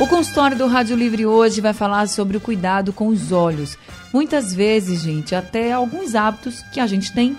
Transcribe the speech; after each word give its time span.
O 0.00 0.06
consultório 0.06 0.56
do 0.56 0.66
Rádio 0.66 0.96
Livre 0.96 1.26
hoje 1.26 1.60
vai 1.60 1.74
falar 1.74 2.08
sobre 2.08 2.34
o 2.34 2.40
cuidado 2.40 2.90
com 2.90 3.08
os 3.08 3.32
olhos. 3.32 3.76
Muitas 4.14 4.54
vezes, 4.54 5.02
gente, 5.02 5.34
até 5.34 5.72
alguns 5.72 6.14
hábitos 6.14 6.62
que 6.72 6.80
a 6.80 6.86
gente 6.86 7.12
tem 7.12 7.36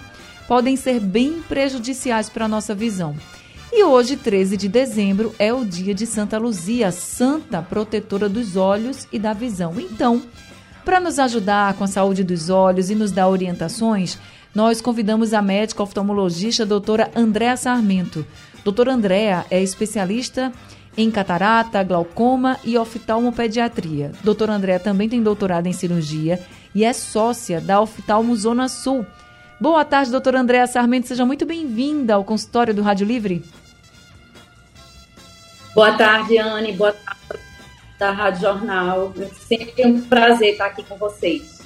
podem 0.47 0.75
ser 0.75 0.99
bem 0.99 1.41
prejudiciais 1.49 2.29
para 2.29 2.45
a 2.45 2.47
nossa 2.47 2.75
visão. 2.75 3.15
E 3.73 3.83
hoje, 3.83 4.15
13 4.15 4.57
de 4.57 4.67
dezembro, 4.67 5.33
é 5.39 5.51
o 5.51 5.65
dia 5.65 5.95
de 5.95 6.05
Santa 6.05 6.37
Luzia, 6.37 6.91
santa 6.91 7.63
protetora 7.63 8.29
dos 8.29 8.55
olhos 8.55 9.07
e 9.11 9.17
da 9.17 9.33
visão. 9.33 9.73
Então, 9.79 10.21
para 10.85 10.99
nos 10.99 11.17
ajudar 11.17 11.73
com 11.73 11.83
a 11.83 11.87
saúde 11.87 12.23
dos 12.23 12.51
olhos 12.51 12.91
e 12.91 12.95
nos 12.95 13.11
dar 13.11 13.27
orientações, 13.27 14.19
nós 14.53 14.79
convidamos 14.79 15.33
a 15.33 15.41
médica 15.41 15.81
oftalmologista 15.81 16.63
doutora 16.63 17.09
Andréa 17.15 17.57
Sarmento. 17.57 18.23
Doutora 18.63 18.93
Andréa 18.93 19.47
é 19.49 19.63
especialista 19.63 20.53
em 20.97 21.09
catarata, 21.09 21.83
glaucoma 21.83 22.57
e 22.63 22.77
oftalmopediatria. 22.77 24.11
Doutora 24.23 24.53
Andréa 24.53 24.79
também 24.79 25.07
tem 25.07 25.21
doutorado 25.21 25.67
em 25.67 25.73
cirurgia 25.73 26.39
e 26.75 26.83
é 26.83 26.93
sócia 26.93 27.61
da 27.61 27.79
Oftalmo 27.79 28.35
Zona 28.35 28.67
Sul. 28.67 29.05
Boa 29.59 29.85
tarde, 29.85 30.11
doutora 30.11 30.39
Andréa 30.39 30.67
Sarmento. 30.67 31.07
Seja 31.07 31.25
muito 31.25 31.45
bem-vinda 31.45 32.15
ao 32.15 32.23
consultório 32.23 32.73
do 32.73 32.81
Rádio 32.81 33.05
Livre. 33.05 33.43
Boa 35.73 35.93
tarde, 35.93 36.37
Anne. 36.37 36.73
Boa 36.73 36.91
tarde 36.91 37.43
da 37.97 38.11
Rádio 38.11 38.41
Jornal. 38.41 39.13
É 39.19 39.25
sempre 39.25 39.85
um 39.85 40.01
prazer 40.01 40.53
estar 40.53 40.65
aqui 40.65 40.83
com 40.83 40.97
vocês. 40.97 41.60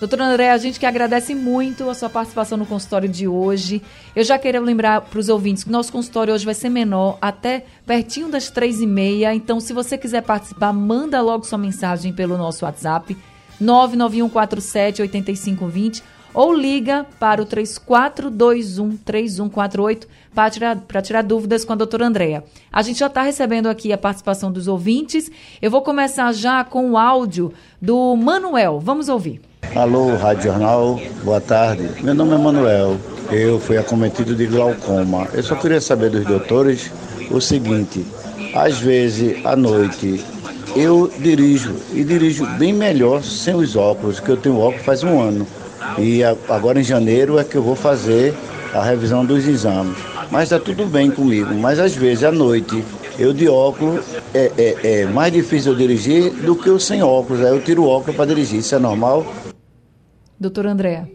Doutora 0.00 0.24
André, 0.24 0.50
a 0.50 0.56
gente 0.56 0.80
que 0.80 0.86
agradece 0.86 1.34
muito 1.34 1.90
a 1.90 1.94
sua 1.94 2.08
participação 2.08 2.56
no 2.56 2.64
consultório 2.64 3.06
de 3.06 3.28
hoje. 3.28 3.82
Eu 4.16 4.24
já 4.24 4.38
queria 4.38 4.58
lembrar 4.58 5.02
para 5.02 5.20
os 5.20 5.28
ouvintes 5.28 5.62
que 5.62 5.70
nosso 5.70 5.92
consultório 5.92 6.32
hoje 6.32 6.46
vai 6.46 6.54
ser 6.54 6.70
menor, 6.70 7.18
até 7.20 7.66
pertinho 7.84 8.30
das 8.30 8.48
três 8.48 8.80
e 8.80 8.86
meia. 8.86 9.34
Então, 9.34 9.60
se 9.60 9.74
você 9.74 9.98
quiser 9.98 10.22
participar, 10.22 10.72
manda 10.72 11.20
logo 11.20 11.44
sua 11.44 11.58
mensagem 11.58 12.14
pelo 12.14 12.38
nosso 12.38 12.64
WhatsApp, 12.64 13.14
991478520 13.60 16.02
ou 16.32 16.54
liga 16.54 17.04
para 17.18 17.42
o 17.42 17.46
34213148 17.46 20.06
para 20.34 20.48
tirar, 20.48 20.76
para 20.76 21.02
tirar 21.02 21.22
dúvidas 21.22 21.62
com 21.62 21.74
a 21.74 21.76
doutora 21.76 22.06
Andréa. 22.06 22.42
A 22.72 22.80
gente 22.80 23.00
já 23.00 23.08
está 23.08 23.20
recebendo 23.20 23.66
aqui 23.66 23.92
a 23.92 23.98
participação 23.98 24.50
dos 24.50 24.66
ouvintes. 24.66 25.30
Eu 25.60 25.70
vou 25.70 25.82
começar 25.82 26.32
já 26.32 26.64
com 26.64 26.92
o 26.92 26.96
áudio 26.96 27.52
do 27.82 28.16
Manuel. 28.16 28.80
Vamos 28.80 29.10
ouvir. 29.10 29.49
Alô, 29.74 30.16
Rádio 30.16 30.50
Jornal, 30.50 31.00
boa 31.22 31.40
tarde. 31.40 31.88
Meu 32.02 32.12
nome 32.12 32.34
é 32.34 32.38
Manuel, 32.38 32.96
eu 33.30 33.60
fui 33.60 33.78
acometido 33.78 34.34
de 34.34 34.46
glaucoma. 34.46 35.28
Eu 35.32 35.44
só 35.44 35.54
queria 35.54 35.80
saber 35.80 36.10
dos 36.10 36.24
doutores 36.24 36.90
o 37.30 37.40
seguinte: 37.40 38.04
às 38.52 38.78
vezes 38.80 39.36
à 39.46 39.54
noite 39.54 40.24
eu 40.74 41.10
dirijo 41.20 41.76
e 41.92 42.02
dirijo 42.02 42.44
bem 42.58 42.72
melhor 42.72 43.22
sem 43.22 43.54
os 43.54 43.76
óculos, 43.76 44.18
que 44.18 44.28
eu 44.28 44.36
tenho 44.36 44.58
óculos 44.58 44.84
faz 44.84 45.04
um 45.04 45.20
ano. 45.20 45.46
E 45.96 46.22
agora 46.24 46.80
em 46.80 46.84
janeiro 46.84 47.38
é 47.38 47.44
que 47.44 47.56
eu 47.56 47.62
vou 47.62 47.76
fazer 47.76 48.34
a 48.74 48.82
revisão 48.82 49.24
dos 49.24 49.46
exames. 49.46 49.96
Mas 50.32 50.44
está 50.44 50.58
tudo 50.58 50.84
bem 50.84 51.12
comigo. 51.12 51.54
Mas 51.54 51.78
às 51.78 51.94
vezes 51.94 52.24
à 52.24 52.32
noite 52.32 52.84
eu 53.16 53.32
de 53.32 53.48
óculos 53.48 54.04
é, 54.34 54.50
é, 54.58 55.00
é 55.02 55.06
mais 55.06 55.32
difícil 55.32 55.72
eu 55.72 55.78
dirigir 55.78 56.32
do 56.32 56.56
que 56.56 56.68
eu 56.68 56.80
sem 56.80 57.02
óculos. 57.02 57.40
Aí 57.40 57.50
eu 57.50 57.62
tiro 57.62 57.84
o 57.84 57.88
óculos 57.88 58.16
para 58.16 58.26
dirigir. 58.26 58.58
Isso 58.58 58.74
é 58.74 58.78
normal? 58.78 59.24
Doutora 60.40 60.72
Andréa. 60.72 61.06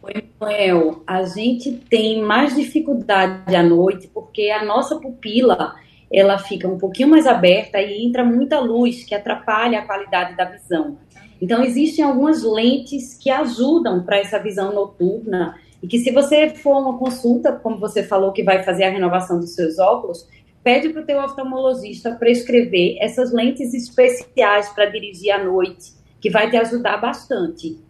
Oi, 0.00 0.12
Manuel. 0.38 1.02
A 1.04 1.24
gente 1.24 1.72
tem 1.72 2.22
mais 2.22 2.54
dificuldade 2.54 3.56
à 3.56 3.64
noite 3.64 4.08
porque 4.14 4.48
a 4.50 4.64
nossa 4.64 4.94
pupila 4.94 5.74
ela 6.08 6.38
fica 6.38 6.68
um 6.68 6.78
pouquinho 6.78 7.08
mais 7.08 7.26
aberta 7.26 7.80
e 7.80 8.06
entra 8.06 8.24
muita 8.24 8.60
luz 8.60 9.02
que 9.02 9.12
atrapalha 9.12 9.80
a 9.80 9.84
qualidade 9.84 10.36
da 10.36 10.44
visão. 10.44 10.98
Então, 11.42 11.64
existem 11.64 12.04
algumas 12.04 12.44
lentes 12.44 13.14
que 13.14 13.28
ajudam 13.28 14.04
para 14.04 14.18
essa 14.18 14.38
visão 14.38 14.72
noturna 14.72 15.58
e 15.82 15.88
que 15.88 15.98
se 15.98 16.12
você 16.12 16.50
for 16.50 16.80
uma 16.80 16.96
consulta, 16.96 17.50
como 17.50 17.80
você 17.80 18.04
falou 18.04 18.30
que 18.30 18.44
vai 18.44 18.62
fazer 18.62 18.84
a 18.84 18.90
renovação 18.90 19.40
dos 19.40 19.56
seus 19.56 19.80
óculos, 19.80 20.28
pede 20.62 20.90
para 20.90 21.02
o 21.02 21.04
teu 21.04 21.20
oftalmologista 21.20 22.12
prescrever 22.14 22.98
essas 23.00 23.32
lentes 23.32 23.74
especiais 23.74 24.68
para 24.68 24.86
dirigir 24.86 25.32
à 25.32 25.42
noite, 25.42 25.92
que 26.20 26.30
vai 26.30 26.48
te 26.48 26.56
ajudar 26.56 26.98
bastante. 26.98 27.87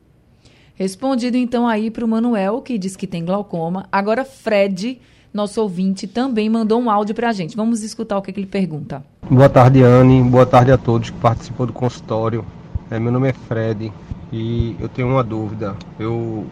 Respondido 0.78 1.36
então 1.36 1.66
aí 1.66 1.90
para 1.90 2.04
o 2.04 2.08
Manuel, 2.08 2.62
que 2.62 2.78
diz 2.78 2.94
que 2.94 3.04
tem 3.04 3.24
glaucoma. 3.24 3.86
Agora, 3.90 4.24
Fred, 4.24 5.00
nosso 5.34 5.60
ouvinte, 5.60 6.06
também 6.06 6.48
mandou 6.48 6.80
um 6.80 6.88
áudio 6.88 7.16
para 7.16 7.30
a 7.30 7.32
gente. 7.32 7.56
Vamos 7.56 7.82
escutar 7.82 8.16
o 8.16 8.22
que, 8.22 8.32
que, 8.32 8.38
ele 8.38 8.46
pergunta. 8.46 9.04
Boa 9.28 9.48
tarde, 9.48 9.82
Anne. 9.82 10.22
Boa 10.22 10.46
tarde 10.46 10.70
a 10.70 10.78
todos 10.78 11.10
que 11.10 11.18
participam 11.18 11.66
do 11.66 11.72
consultório. 11.72 12.44
É, 12.92 13.00
meu 13.00 13.10
nome 13.10 13.28
é 13.28 13.32
Fred 13.32 13.92
e 14.32 14.76
eu 14.78 14.88
tenho 14.88 15.08
uma 15.08 15.24
dúvida. 15.24 15.74
Eu 15.98 16.46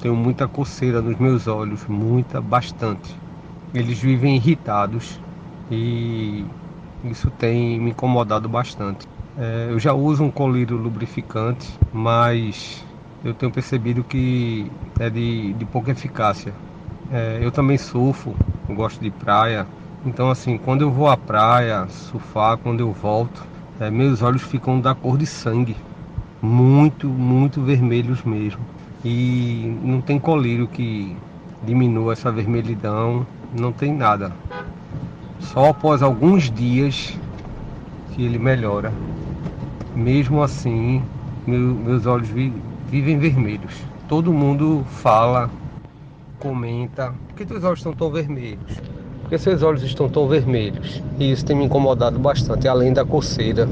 tenho 0.00 0.14
muita 0.14 0.46
coceira 0.46 1.02
nos 1.02 1.18
meus 1.18 1.48
olhos, 1.48 1.84
muita, 1.88 2.40
bastante. 2.40 3.12
Eles 3.74 3.98
vivem 3.98 4.36
irritados 4.36 5.18
e 5.68 6.44
isso 7.04 7.32
tem 7.32 7.80
me 7.80 7.90
incomodado 7.90 8.48
bastante. 8.48 9.08
É, 9.36 9.66
eu 9.70 9.80
já 9.80 9.92
uso 9.92 10.22
um 10.22 10.30
colírio 10.30 10.76
lubrificante, 10.76 11.68
mas 11.92 12.84
eu 13.24 13.34
tenho 13.34 13.52
percebido 13.52 14.02
que 14.02 14.70
é 14.98 15.08
de, 15.08 15.52
de 15.54 15.64
pouca 15.66 15.90
eficácia. 15.90 16.52
É, 17.10 17.38
eu 17.42 17.50
também 17.50 17.78
surfo, 17.78 18.34
eu 18.68 18.74
gosto 18.74 19.00
de 19.00 19.10
praia, 19.10 19.66
então 20.04 20.30
assim, 20.30 20.58
quando 20.58 20.82
eu 20.82 20.90
vou 20.90 21.08
à 21.08 21.16
praia 21.16 21.86
surfar, 21.88 22.56
quando 22.58 22.80
eu 22.80 22.92
volto, 22.92 23.46
é, 23.78 23.90
meus 23.90 24.22
olhos 24.22 24.42
ficam 24.42 24.80
da 24.80 24.94
cor 24.94 25.16
de 25.16 25.26
sangue, 25.26 25.76
muito, 26.40 27.06
muito 27.06 27.62
vermelhos 27.62 28.22
mesmo. 28.24 28.60
E 29.04 29.76
não 29.82 30.00
tem 30.00 30.18
colírio 30.18 30.66
que 30.66 31.16
diminua 31.64 32.12
essa 32.12 32.32
vermelhidão, 32.32 33.26
não 33.52 33.72
tem 33.72 33.92
nada. 33.92 34.32
Só 35.38 35.70
após 35.70 36.02
alguns 36.02 36.50
dias 36.50 37.18
que 38.12 38.24
ele 38.24 38.38
melhora. 38.38 38.92
Mesmo 39.94 40.42
assim, 40.42 41.02
meu, 41.46 41.74
meus 41.74 42.06
olhos 42.06 42.28
vivem 42.92 43.18
vermelhos. 43.18 43.72
Todo 44.06 44.34
mundo 44.34 44.84
fala, 44.86 45.50
comenta, 46.38 47.14
por 47.28 47.36
que 47.36 47.46
teus 47.46 47.64
olhos 47.64 47.78
estão 47.78 47.94
tão 47.94 48.10
vermelhos? 48.10 48.76
Por 49.22 49.30
que 49.30 49.38
seus 49.38 49.62
olhos 49.62 49.82
estão 49.82 50.10
tão 50.10 50.28
vermelhos? 50.28 51.02
E 51.18 51.32
isso 51.32 51.42
tem 51.42 51.56
me 51.56 51.64
incomodado 51.64 52.18
bastante, 52.18 52.68
além 52.68 52.92
da 52.92 53.02
coceira. 53.02 53.66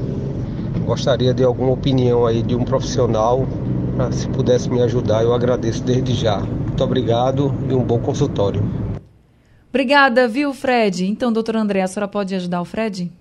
Gostaria 0.85 1.35
de 1.35 1.43
alguma 1.43 1.73
opinião 1.73 2.25
aí 2.25 2.41
de 2.41 2.55
um 2.55 2.63
profissional, 2.63 3.45
se 4.11 4.27
pudesse 4.29 4.67
me 4.71 4.81
ajudar, 4.81 5.21
eu 5.21 5.35
agradeço 5.35 5.83
desde 5.83 6.15
já. 6.15 6.39
Muito 6.39 6.83
obrigado 6.83 7.53
e 7.69 7.75
um 7.75 7.83
bom 7.83 7.99
consultório. 7.99 8.63
Obrigada, 9.69 10.27
viu, 10.27 10.51
Fred? 10.51 11.05
Então, 11.05 11.31
doutora 11.31 11.61
André, 11.61 11.83
a 11.83 11.87
senhora 11.87 12.07
pode 12.07 12.33
ajudar 12.33 12.59
o 12.59 12.65
Fred? 12.65 13.11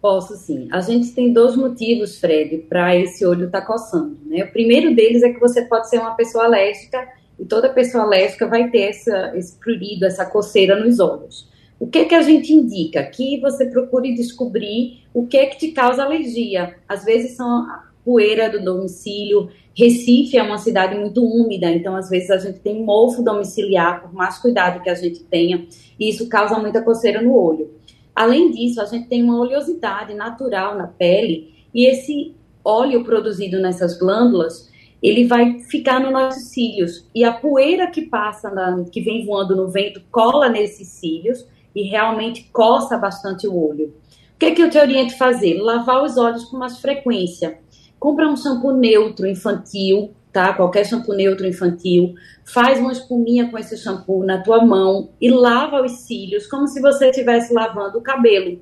Posso 0.00 0.36
sim. 0.36 0.68
A 0.70 0.80
gente 0.80 1.12
tem 1.12 1.32
dois 1.32 1.56
motivos, 1.56 2.18
Fred, 2.18 2.58
para 2.68 2.94
esse 2.94 3.26
olho 3.26 3.46
estar 3.46 3.62
tá 3.62 3.66
coçando. 3.66 4.16
Né? 4.26 4.44
O 4.44 4.52
primeiro 4.52 4.94
deles 4.94 5.22
é 5.22 5.32
que 5.32 5.40
você 5.40 5.62
pode 5.62 5.88
ser 5.90 5.98
uma 5.98 6.14
pessoa 6.14 6.44
alérgica 6.44 7.08
e 7.38 7.44
toda 7.44 7.68
pessoa 7.68 8.04
alérgica 8.04 8.46
vai 8.46 8.70
ter 8.70 8.90
essa, 8.90 9.36
esse 9.36 9.58
prurido, 9.58 10.06
essa 10.06 10.24
coceira 10.24 10.78
nos 10.78 11.00
olhos. 11.00 11.48
O 11.80 11.86
que, 11.86 12.04
que 12.06 12.14
a 12.14 12.22
gente 12.22 12.52
indica? 12.52 13.02
Que 13.04 13.40
você 13.40 13.66
procure 13.66 14.14
descobrir 14.14 15.04
o 15.12 15.26
que 15.26 15.36
é 15.36 15.46
que 15.46 15.58
te 15.58 15.68
causa 15.72 16.04
alergia. 16.04 16.76
Às 16.88 17.04
vezes 17.04 17.36
são 17.36 17.66
poeira 18.04 18.48
do 18.50 18.64
domicílio. 18.64 19.48
Recife 19.76 20.36
é 20.36 20.42
uma 20.42 20.58
cidade 20.58 20.98
muito 20.98 21.24
úmida, 21.24 21.70
então 21.70 21.94
às 21.94 22.08
vezes 22.08 22.30
a 22.30 22.38
gente 22.38 22.58
tem 22.58 22.82
mofo 22.82 23.22
domiciliar, 23.22 24.02
por 24.02 24.12
mais 24.12 24.38
cuidado 24.38 24.82
que 24.82 24.90
a 24.90 24.94
gente 24.94 25.22
tenha, 25.24 25.66
e 26.00 26.08
isso 26.08 26.28
causa 26.28 26.58
muita 26.58 26.82
coceira 26.82 27.22
no 27.22 27.32
olho. 27.36 27.77
Além 28.18 28.50
disso, 28.50 28.80
a 28.80 28.84
gente 28.84 29.06
tem 29.06 29.22
uma 29.22 29.38
oleosidade 29.38 30.12
natural 30.12 30.76
na 30.76 30.88
pele 30.88 31.54
e 31.72 31.86
esse 31.86 32.34
óleo 32.64 33.04
produzido 33.04 33.60
nessas 33.60 33.96
glândulas, 33.96 34.68
ele 35.00 35.24
vai 35.24 35.60
ficar 35.60 36.00
nos 36.00 36.10
nossos 36.10 36.48
cílios 36.48 37.06
e 37.14 37.22
a 37.22 37.32
poeira 37.32 37.88
que 37.88 38.02
passa, 38.02 38.50
na, 38.50 38.84
que 38.86 39.00
vem 39.00 39.24
voando 39.24 39.54
no 39.54 39.68
vento, 39.68 40.02
cola 40.10 40.48
nesses 40.48 40.88
cílios 40.88 41.46
e 41.72 41.82
realmente 41.82 42.50
coça 42.52 42.98
bastante 42.98 43.46
o 43.46 43.56
olho. 43.56 43.94
O 44.34 44.38
que, 44.40 44.46
é 44.46 44.50
que 44.50 44.62
eu 44.62 44.68
te 44.68 44.78
oriento 44.78 45.14
a 45.14 45.18
fazer? 45.18 45.54
Lavar 45.62 46.02
os 46.02 46.16
olhos 46.16 46.44
com 46.46 46.56
mais 46.56 46.80
frequência. 46.80 47.60
compra 48.00 48.28
um 48.28 48.36
shampoo 48.36 48.72
neutro 48.72 49.28
infantil, 49.28 50.10
tá? 50.32 50.52
Qualquer 50.52 50.84
shampoo 50.84 51.14
neutro 51.14 51.46
infantil, 51.46 52.14
faz 52.44 52.78
uma 52.78 52.92
espuminha 52.92 53.50
com 53.50 53.58
esse 53.58 53.76
shampoo 53.76 54.24
na 54.24 54.42
tua 54.42 54.64
mão 54.64 55.10
e 55.20 55.30
lava 55.30 55.82
os 55.82 55.92
cílios 56.00 56.46
como 56.46 56.66
se 56.66 56.80
você 56.80 57.10
estivesse 57.10 57.52
lavando 57.52 57.98
o 57.98 58.02
cabelo. 58.02 58.60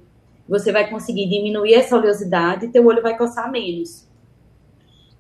Você 0.49 0.71
vai 0.71 0.89
conseguir 0.89 1.29
diminuir 1.29 1.75
essa 1.75 1.97
oleosidade 1.97 2.67
e 2.67 2.69
teu 2.69 2.87
olho 2.87 3.03
vai 3.03 3.17
coçar 3.17 3.51
menos. 3.51 4.07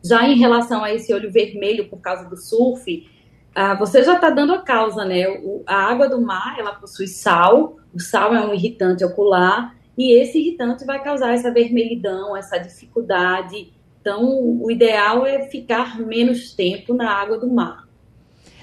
Já 0.04 0.26
em 0.28 0.38
relação 0.38 0.84
a 0.84 0.94
esse 0.94 1.12
olho 1.12 1.32
vermelho 1.32 1.88
por 1.88 2.00
causa 2.00 2.28
do 2.28 2.36
surf, 2.36 3.08
ah, 3.54 3.74
você 3.74 4.04
já 4.04 4.14
está 4.14 4.30
dando 4.30 4.52
a 4.52 4.62
causa, 4.62 5.04
né? 5.04 5.26
O, 5.42 5.62
a 5.66 5.74
água 5.74 6.08
do 6.08 6.20
mar, 6.20 6.56
ela 6.58 6.74
possui 6.74 7.08
sal, 7.08 7.76
o 7.92 7.98
sal 7.98 8.34
é 8.34 8.46
um 8.46 8.52
irritante 8.52 9.04
ocular, 9.04 9.74
e 9.96 10.12
esse 10.12 10.38
irritante 10.38 10.84
vai 10.84 11.02
causar 11.02 11.32
essa 11.32 11.50
vermelhidão, 11.50 12.36
essa 12.36 12.58
dificuldade. 12.58 13.72
Então, 14.06 14.22
o 14.62 14.70
ideal 14.70 15.26
é 15.26 15.48
ficar 15.48 15.98
menos 15.98 16.54
tempo 16.54 16.94
na 16.94 17.10
água 17.10 17.38
do 17.38 17.52
mar. 17.52 17.88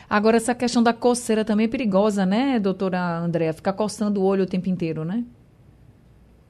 Agora, 0.10 0.38
essa 0.38 0.56
questão 0.56 0.82
da 0.82 0.94
coceira 0.94 1.44
também 1.44 1.66
é 1.66 1.70
perigosa, 1.70 2.26
né, 2.26 2.58
doutora 2.62 3.18
Andréa? 3.18 3.52
Ficar 3.52 3.74
coçando 3.74 4.22
o 4.22 4.24
olho 4.24 4.44
o 4.44 4.48
tempo 4.48 4.70
inteiro, 4.70 5.04
né? 5.04 5.26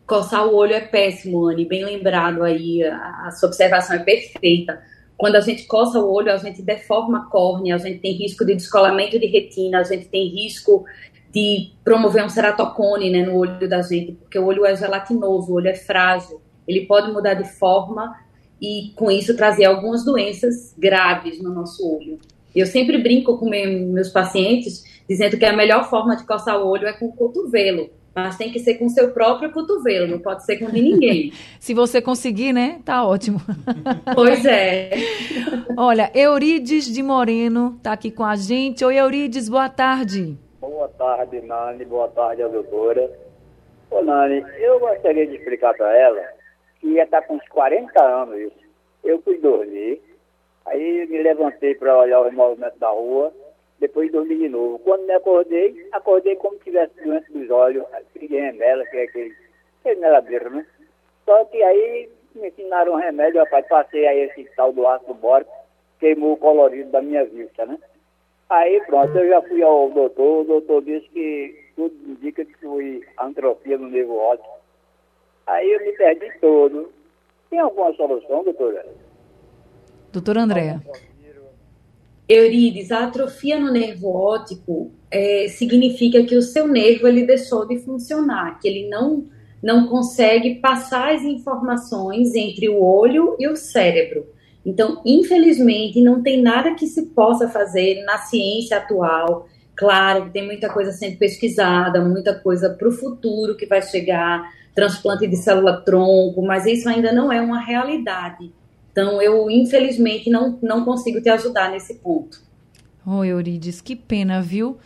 Coçar 0.05 0.45
o 0.45 0.53
olho 0.53 0.73
é 0.73 0.79
péssimo, 0.79 1.47
Anne, 1.47 1.65
bem 1.65 1.83
lembrado 1.83 2.43
aí, 2.43 2.83
a, 2.83 3.25
a 3.25 3.31
sua 3.31 3.47
observação 3.47 3.95
é 3.95 3.99
perfeita. 3.99 4.79
Quando 5.17 5.37
a 5.37 5.41
gente 5.41 5.65
coça 5.65 5.99
o 5.99 6.13
olho, 6.13 6.31
a 6.31 6.37
gente 6.37 6.61
deforma 6.61 7.17
a 7.17 7.25
córnea, 7.25 7.73
a 7.73 7.79
gente 7.79 7.97
tem 7.97 8.11
risco 8.13 8.45
de 8.45 8.53
descolamento 8.53 9.17
de 9.17 9.25
retina, 9.25 9.79
a 9.79 9.83
gente 9.83 10.05
tem 10.05 10.27
risco 10.27 10.85
de 11.31 11.71
promover 11.83 12.23
um 12.23 12.29
ceratocone 12.29 13.09
né, 13.09 13.25
no 13.25 13.37
olho 13.37 13.67
da 13.67 13.81
gente, 13.81 14.11
porque 14.11 14.37
o 14.37 14.45
olho 14.45 14.63
é 14.67 14.75
gelatinoso, 14.75 15.51
o 15.51 15.55
olho 15.55 15.69
é 15.69 15.73
frágil, 15.73 16.39
ele 16.67 16.85
pode 16.85 17.11
mudar 17.11 17.33
de 17.33 17.49
forma 17.57 18.21
e 18.63 18.93
com 18.95 19.11
isso 19.11 19.35
trazer 19.35 19.65
algumas 19.65 20.05
doenças 20.05 20.73
graves 20.77 21.43
no 21.43 21.53
nosso 21.53 21.85
olho. 21.85 22.17
Eu 22.55 22.65
sempre 22.65 22.97
brinco 22.97 23.37
com 23.37 23.49
meus 23.49 24.07
pacientes 24.07 24.85
dizendo 25.07 25.37
que 25.37 25.43
a 25.43 25.51
melhor 25.51 25.89
forma 25.89 26.15
de 26.15 26.25
coçar 26.25 26.57
o 26.57 26.69
olho 26.69 26.87
é 26.87 26.93
com 26.93 27.07
o 27.07 27.11
cotovelo, 27.11 27.89
mas 28.15 28.37
tem 28.37 28.53
que 28.53 28.59
ser 28.59 28.75
com 28.75 28.87
seu 28.87 29.11
próprio 29.11 29.51
cotovelo, 29.51 30.07
não 30.07 30.19
pode 30.19 30.45
ser 30.45 30.59
com 30.59 30.71
de 30.71 30.81
ninguém. 30.81 31.33
Se 31.59 31.73
você 31.73 32.01
conseguir, 32.01 32.53
né? 32.53 32.79
Tá 32.85 33.05
ótimo. 33.05 33.41
pois 34.15 34.45
é. 34.45 34.91
Olha, 35.75 36.09
Eurides 36.13 36.85
de 36.85 37.03
Moreno 37.03 37.77
tá 37.83 37.91
aqui 37.91 38.11
com 38.11 38.23
a 38.23 38.37
gente. 38.37 38.85
Oi, 38.85 38.95
Eurides, 38.95 39.49
boa 39.49 39.67
tarde. 39.67 40.37
Boa 40.61 40.87
tarde, 40.87 41.41
Nani. 41.41 41.83
Boa 41.83 42.07
tarde, 42.07 42.43
a 42.43 42.47
doutora. 42.47 43.11
Ô, 43.91 44.01
Nani, 44.01 44.41
eu 44.57 44.79
gostaria 44.79 45.27
de 45.27 45.35
explicar 45.35 45.73
para 45.73 45.93
ela 45.97 46.42
que 46.83 46.89
ia 46.89 47.03
estar 47.03 47.21
com 47.21 47.35
uns 47.35 47.47
40 47.47 48.03
anos 48.03 48.51
Eu 49.03 49.21
fui 49.21 49.37
dormir, 49.37 50.01
aí 50.65 51.07
me 51.07 51.23
levantei 51.23 51.73
para 51.75 51.97
olhar 51.97 52.21
os 52.21 52.33
movimentos 52.33 52.77
da 52.77 52.89
rua, 52.89 53.33
depois 53.79 54.11
dormi 54.11 54.37
de 54.37 54.49
novo. 54.49 54.79
Quando 54.79 55.05
me 55.05 55.13
acordei, 55.13 55.87
acordei 55.93 56.35
como 56.35 56.57
se 56.57 56.65
tivesse 56.65 56.93
doença 57.01 57.25
dos 57.31 57.49
olhos, 57.49 57.85
peguei 58.13 58.41
remela, 58.41 58.85
que 58.85 58.97
é 58.97 59.03
aquele, 59.03 59.35
aquele 59.79 59.99
meladeiro, 60.01 60.49
né? 60.49 60.65
Só 61.25 61.45
que 61.45 61.63
aí 61.63 62.09
me 62.35 62.49
ensinaram 62.49 62.93
um 62.93 62.97
remédio, 62.97 63.39
rapaz, 63.39 63.65
passei 63.67 64.05
aí 64.05 64.21
esse 64.21 64.43
tal 64.55 64.73
do 64.73 64.85
ácido 64.85 65.13
bórico, 65.13 65.51
queimou 65.99 66.33
o 66.33 66.37
colorido 66.37 66.91
da 66.91 67.01
minha 67.01 67.23
vista, 67.23 67.65
né? 67.65 67.77
Aí 68.49 68.81
pronto, 68.85 69.17
eu 69.17 69.29
já 69.29 69.41
fui 69.41 69.63
ao 69.63 69.89
doutor, 69.89 70.41
o 70.41 70.43
doutor 70.43 70.83
disse 70.83 71.07
que 71.09 71.71
tudo 71.77 71.95
indica 72.05 72.43
que 72.43 72.53
foi 72.57 73.01
antropia 73.19 73.77
no 73.77 73.87
nervo 73.87 74.15
óptico. 74.15 74.62
Aí 75.45 75.71
eu 75.71 75.79
me 75.81 75.91
perdi 75.93 76.31
todo. 76.39 76.91
Tem 77.49 77.59
alguma 77.59 77.93
solução, 77.93 78.43
doutora? 78.43 78.85
Doutora 80.11 80.41
Andréa. 80.41 80.81
Eurides, 82.27 82.91
a 82.91 83.05
atrofia 83.05 83.59
no 83.59 83.71
nervo 83.71 84.09
óptico 84.09 84.91
é, 85.11 85.47
significa 85.49 86.23
que 86.23 86.35
o 86.35 86.41
seu 86.41 86.67
nervo 86.67 87.07
ele 87.07 87.25
deixou 87.25 87.67
de 87.67 87.79
funcionar, 87.79 88.59
que 88.59 88.67
ele 88.67 88.87
não, 88.87 89.25
não 89.61 89.87
consegue 89.87 90.55
passar 90.55 91.13
as 91.13 91.23
informações 91.23 92.33
entre 92.33 92.69
o 92.69 92.81
olho 92.81 93.35
e 93.39 93.47
o 93.47 93.55
cérebro. 93.55 94.25
Então, 94.65 95.01
infelizmente, 95.05 96.01
não 96.01 96.23
tem 96.23 96.41
nada 96.41 96.73
que 96.73 96.87
se 96.87 97.07
possa 97.07 97.49
fazer 97.49 98.01
na 98.05 98.17
ciência 98.19 98.77
atual. 98.77 99.47
Claro 99.75 100.25
que 100.25 100.31
tem 100.31 100.45
muita 100.45 100.69
coisa 100.69 100.91
sendo 100.91 101.17
pesquisada, 101.17 102.01
muita 102.01 102.33
coisa 102.33 102.69
para 102.69 102.87
o 102.87 102.91
futuro 102.91 103.57
que 103.57 103.65
vai 103.65 103.81
chegar, 103.81 104.49
transplante 104.73 105.27
de 105.27 105.35
célula-tronco, 105.35 106.41
mas 106.41 106.65
isso 106.65 106.89
ainda 106.89 107.11
não 107.11 107.31
é 107.31 107.39
uma 107.41 107.59
realidade. 107.59 108.51
Então, 108.91 109.21
eu, 109.21 109.49
infelizmente, 109.49 110.29
não, 110.29 110.57
não 110.61 110.85
consigo 110.85 111.21
te 111.21 111.29
ajudar 111.29 111.71
nesse 111.71 111.95
ponto. 111.95 112.41
Oi, 113.05 113.27
Eurides, 113.27 113.81
que 113.81 113.95
pena, 113.95 114.41
viu? 114.41 114.77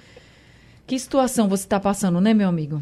Que 0.85 0.97
situação 0.97 1.47
você 1.47 1.63
está 1.63 1.79
passando, 1.79 2.21
né, 2.21 2.33
meu 2.33 2.47
amigo? 2.47 2.81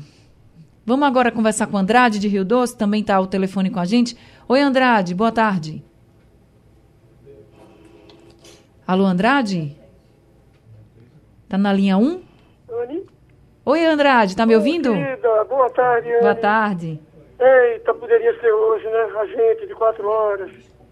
Vamos 0.85 1.07
agora 1.07 1.31
conversar 1.31 1.65
com 1.65 1.75
o 1.75 1.79
Andrade 1.79 2.19
de 2.19 2.27
Rio 2.27 2.45
Doce, 2.45 2.77
também 2.77 3.01
está 3.01 3.15
ao 3.15 3.25
telefone 3.25 3.71
com 3.71 3.79
a 3.79 3.85
gente. 3.85 4.15
Oi, 4.47 4.61
Andrade, 4.61 5.15
boa 5.15 5.31
tarde. 5.31 5.83
Alô, 8.85 9.03
Andrade? 9.03 9.75
Tá 11.49 11.57
na 11.57 11.73
linha 11.73 11.97
1? 11.97 12.21
Oi. 12.69 13.05
Oi, 13.65 13.83
Andrade, 13.83 14.35
tá 14.35 14.45
me 14.45 14.55
ouvindo? 14.55 14.93
Boa 15.43 15.69
tarde, 15.69 16.11
Anne. 16.11 16.21
Boa 16.21 16.35
tarde. 16.35 17.01
Eita, 17.39 17.93
poderia 17.93 18.39
ser 18.39 18.51
hoje, 18.51 18.85
né? 18.85 19.07
A 19.19 19.25
gente 19.25 19.67
de 19.67 19.75
quatro 19.75 20.07
horas. 20.07 20.51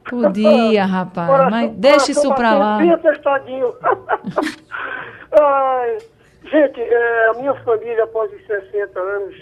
Podia, 0.10 0.86
rapaz, 0.86 1.30
coração, 1.30 1.50
mas 1.50 1.72
deixa 1.72 2.12
isso 2.12 2.36
pra 2.36 2.54
lá. 2.54 2.78
Bem 2.78 2.92
apertadinho. 2.92 3.74
Ai, 5.40 5.98
gente, 6.44 6.82
é, 6.82 7.30
a 7.30 7.34
minha 7.34 7.54
família, 7.64 8.04
após 8.04 8.32
os 8.34 8.46
60 8.46 9.00
anos, 9.00 9.36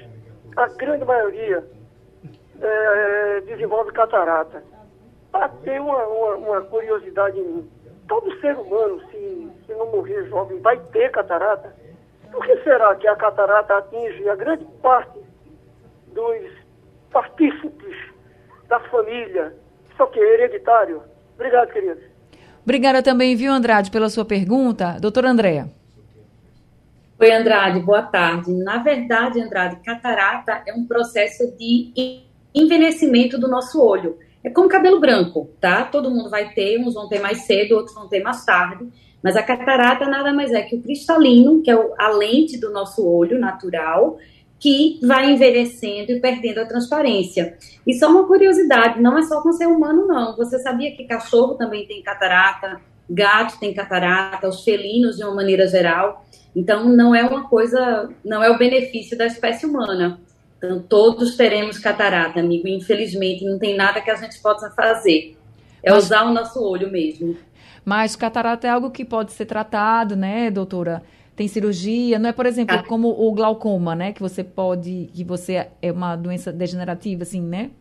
a 0.56 0.68
grande 0.68 1.04
maioria 1.04 1.64
é, 2.62 3.42
desenvolve 3.42 3.92
catarata. 3.92 4.64
Tem 5.64 5.80
uma, 5.80 5.98
uma, 6.08 6.36
uma 6.36 6.62
curiosidade 6.62 7.40
em 7.40 7.44
mim 7.44 7.72
todo 8.12 8.38
ser 8.42 8.58
humano, 8.58 9.00
se, 9.10 9.50
se 9.66 9.74
não 9.74 9.90
morrer 9.90 10.28
jovem, 10.28 10.60
vai 10.60 10.78
ter 10.92 11.10
catarata? 11.12 11.74
Por 12.32 12.46
que 12.46 12.64
será 12.64 12.96
que 12.96 13.08
a 13.08 13.16
catarata 13.16 13.78
atinge 13.78 14.28
a 14.30 14.36
grande 14.36 14.66
parte 14.82 15.20
dos 16.14 16.52
partícipes 17.12 17.96
da 18.68 18.80
família? 18.80 19.54
Isso 19.92 20.02
aqui 20.02 20.20
é 20.20 20.34
hereditário. 20.36 21.04
Obrigado, 21.36 21.72
querido. 21.72 22.00
Obrigada 22.64 23.04
também, 23.04 23.36
viu, 23.36 23.52
Andrade, 23.52 23.92
pela 23.92 24.10
sua 24.10 24.24
pergunta. 24.24 24.98
Doutora 25.00 25.30
Andréa. 25.30 25.70
Oi, 27.20 27.32
Andrade, 27.32 27.80
boa 27.82 28.04
tarde. 28.04 28.52
Na 28.52 28.78
verdade, 28.78 29.42
Andrade, 29.42 29.78
catarata 29.84 30.64
é 30.66 30.74
um 30.74 30.86
processo 30.88 31.56
de 31.58 32.24
envelhecimento 32.54 33.40
do 33.40 33.48
nosso 33.48 33.84
olho. 33.84 34.18
É 34.44 34.50
como 34.50 34.68
cabelo 34.68 35.00
branco, 35.00 35.50
tá? 35.60 35.84
Todo 35.86 36.10
mundo 36.10 36.30
vai 36.30 36.54
ter, 36.54 36.80
uns 36.80 36.94
vão 36.96 37.08
ter 37.08 37.20
mais 37.20 37.46
cedo, 37.46 37.76
outros 37.76 37.94
vão 37.94 38.08
ter 38.08 38.24
mais 38.24 38.44
tarde. 38.44 38.90
Mas 39.24 39.36
a 39.36 39.44
catarata 39.44 40.06
nada 40.08 40.34
mais 40.34 40.52
é 40.52 40.62
que 40.62 40.76
o 40.76 40.82
cristalino, 40.82 41.62
que 41.62 41.70
é 41.70 41.90
a 41.98 42.10
lente 42.10 42.60
do 42.60 42.72
nosso 42.72 43.06
olho 43.08 43.40
natural, 43.40 44.18
que 44.60 45.00
vai 45.04 45.32
envelhecendo 45.32 46.12
e 46.12 46.20
perdendo 46.20 46.60
a 46.60 46.66
transparência. 46.66 47.58
E 47.86 47.94
só 47.94 48.10
uma 48.10 48.28
curiosidade, 48.28 49.02
não 49.02 49.18
é 49.18 49.24
só 49.24 49.42
com 49.42 49.52
ser 49.52 49.68
humano, 49.68 50.08
não. 50.08 50.36
Você 50.36 50.60
sabia 50.60 50.96
que 50.96 51.06
cachorro 51.06 51.56
também 51.56 51.86
tem 51.88 52.02
catarata, 52.02 52.80
gato 53.10 53.60
tem 53.60 53.74
catarata, 53.74 54.48
os 54.48 54.64
felinos 54.64 55.18
de 55.18 55.24
uma 55.24 55.36
maneira 55.36 55.68
geral. 55.68 56.26
Então 56.56 56.86
não 56.86 57.16
é 57.16 57.24
uma 57.24 57.48
coisa, 57.48 58.10
não 58.24 58.44
é 58.44 58.50
o 58.50 58.58
benefício 58.58 59.18
da 59.18 59.26
espécie 59.26 59.66
humana. 59.66 60.20
Então, 60.64 60.80
todos 60.80 61.36
teremos 61.36 61.80
catarata, 61.80 62.40
amigo. 62.40 62.68
Infelizmente, 62.68 63.44
não 63.44 63.58
tem 63.58 63.76
nada 63.76 64.00
que 64.00 64.12
a 64.12 64.16
gente 64.16 64.40
possa 64.40 64.70
fazer. 64.70 65.36
É 65.82 65.90
Mas... 65.90 66.06
usar 66.06 66.24
o 66.24 66.32
nosso 66.32 66.64
olho 66.64 66.92
mesmo. 66.92 67.36
Mas 67.84 68.16
catarata 68.16 68.68
é 68.68 68.70
algo 68.70 68.92
que 68.92 69.04
pode 69.04 69.32
ser 69.32 69.46
tratado, 69.46 70.16
né, 70.16 70.52
doutora? 70.52 71.04
Tem 71.36 71.48
cirurgia, 71.48 72.20
não 72.20 72.30
é, 72.30 72.34
por 72.34 72.46
exemplo, 72.46 72.76
ah. 72.76 72.84
como 72.84 73.10
o 73.10 73.32
glaucoma, 73.32 73.96
né? 73.96 74.12
Que 74.12 74.22
você 74.22 74.44
pode, 74.44 75.10
que 75.14 75.24
você 75.24 75.68
é 75.82 75.92
uma 75.92 76.16
doença 76.16 76.52
degenerativa, 76.52 77.24
assim, 77.24 77.42
né? 77.42 77.72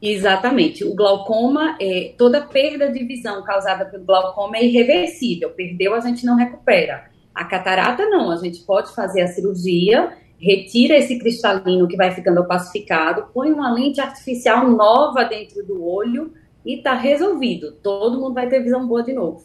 Exatamente. 0.00 0.84
O 0.84 0.94
glaucoma, 0.94 1.76
é, 1.80 2.14
toda 2.16 2.40
perda 2.40 2.90
de 2.90 3.04
visão 3.04 3.42
causada 3.44 3.84
pelo 3.84 4.04
glaucoma 4.04 4.56
é 4.56 4.64
irreversível. 4.64 5.50
Perdeu, 5.50 5.94
a 5.94 6.00
gente 6.00 6.24
não 6.24 6.36
recupera. 6.36 7.04
A 7.34 7.44
catarata, 7.44 8.06
não. 8.06 8.30
A 8.30 8.36
gente 8.36 8.60
pode 8.60 8.94
fazer 8.94 9.22
a 9.22 9.28
cirurgia 9.28 10.16
retira 10.42 10.96
esse 10.96 11.16
cristalino 11.20 11.86
que 11.86 11.96
vai 11.96 12.10
ficando 12.10 12.40
opacificado, 12.40 13.28
põe 13.32 13.52
uma 13.52 13.72
lente 13.72 14.00
artificial 14.00 14.68
nova 14.68 15.22
dentro 15.22 15.64
do 15.64 15.86
olho 15.86 16.32
e 16.64 16.78
tá 16.78 16.94
resolvido. 16.94 17.72
Todo 17.82 18.20
mundo 18.20 18.34
vai 18.34 18.48
ter 18.48 18.62
visão 18.62 18.86
boa 18.86 19.02
de 19.02 19.12
novo. 19.12 19.44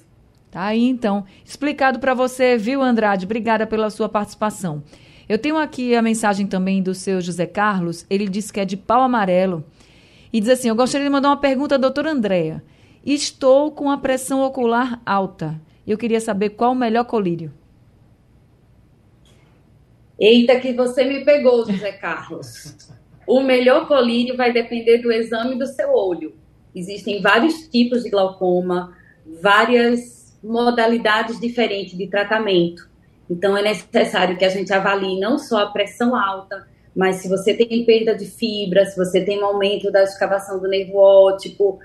Tá 0.50 0.66
aí 0.66 0.86
então, 0.86 1.26
explicado 1.44 2.00
para 2.00 2.14
você, 2.14 2.58
viu, 2.58 2.82
Andrade? 2.82 3.26
Obrigada 3.26 3.68
pela 3.68 3.90
sua 3.90 4.08
participação. 4.08 4.82
Eu 5.28 5.38
tenho 5.38 5.58
aqui 5.58 5.94
a 5.94 6.02
mensagem 6.02 6.48
também 6.48 6.82
do 6.82 6.96
seu 6.96 7.20
José 7.20 7.46
Carlos. 7.46 8.06
Ele 8.10 8.28
disse 8.28 8.52
que 8.54 8.62
é 8.62 8.66
de 8.66 8.78
pau 8.78 9.02
amarelo 9.02 9.66
E 10.32 10.40
diz 10.40 10.50
assim: 10.50 10.70
Eu 10.70 10.76
gostaria 10.76 11.06
de 11.06 11.12
mandar 11.12 11.30
uma 11.30 11.38
pergunta 11.38 11.76
à 11.76 11.78
doutora 11.78 12.12
Andréa. 12.12 12.64
Estou 13.06 13.72
com 13.72 13.92
a 13.92 13.98
pressão 13.98 14.42
ocular 14.42 15.02
alta. 15.06 15.60
Eu 15.86 15.98
queria 15.98 16.22
saber 16.22 16.52
qual 16.52 16.72
o 16.72 16.76
melhor 16.76 17.06
colírio. 17.06 17.54
Eita, 20.20 20.60
que 20.60 20.74
você 20.74 21.04
me 21.04 21.24
pegou, 21.24 21.66
José 21.66 21.92
Carlos. 21.92 22.76
O 23.28 23.42
melhor 23.42 23.88
colírio 23.88 24.36
vai 24.36 24.52
depender 24.54 25.00
do 25.00 25.12
exame 25.12 25.56
do 25.56 25.68
seu 25.68 25.94
olho. 25.94 26.34
Existem 26.78 27.22
vários 27.22 27.68
tipos 27.68 28.04
de 28.04 28.10
glaucoma, 28.10 28.96
várias 29.42 30.38
modalidades 30.44 31.40
diferentes 31.40 31.98
de 31.98 32.08
tratamento. 32.08 32.88
Então, 33.30 33.58
é 33.58 33.62
necessário 33.62 34.38
que 34.38 34.46
a 34.46 34.50
gente 34.50 34.72
avalie 34.72 35.20
não 35.20 35.38
só 35.38 35.64
a 35.64 35.72
pressão 35.72 36.16
alta, 36.16 36.68
mas 36.96 37.18
se 37.18 37.28
você 37.28 37.54
tem 37.54 37.84
perda 37.86 38.16
de 38.16 38.26
fibra, 38.26 38.86
se 38.86 38.96
você 38.96 39.24
tem 39.24 39.42
um 39.42 39.46
aumento 39.46 39.92
da 39.92 40.04
escavação 40.04 40.60
do 40.60 40.68
nervo 40.68 40.98
óptico, 40.98 41.80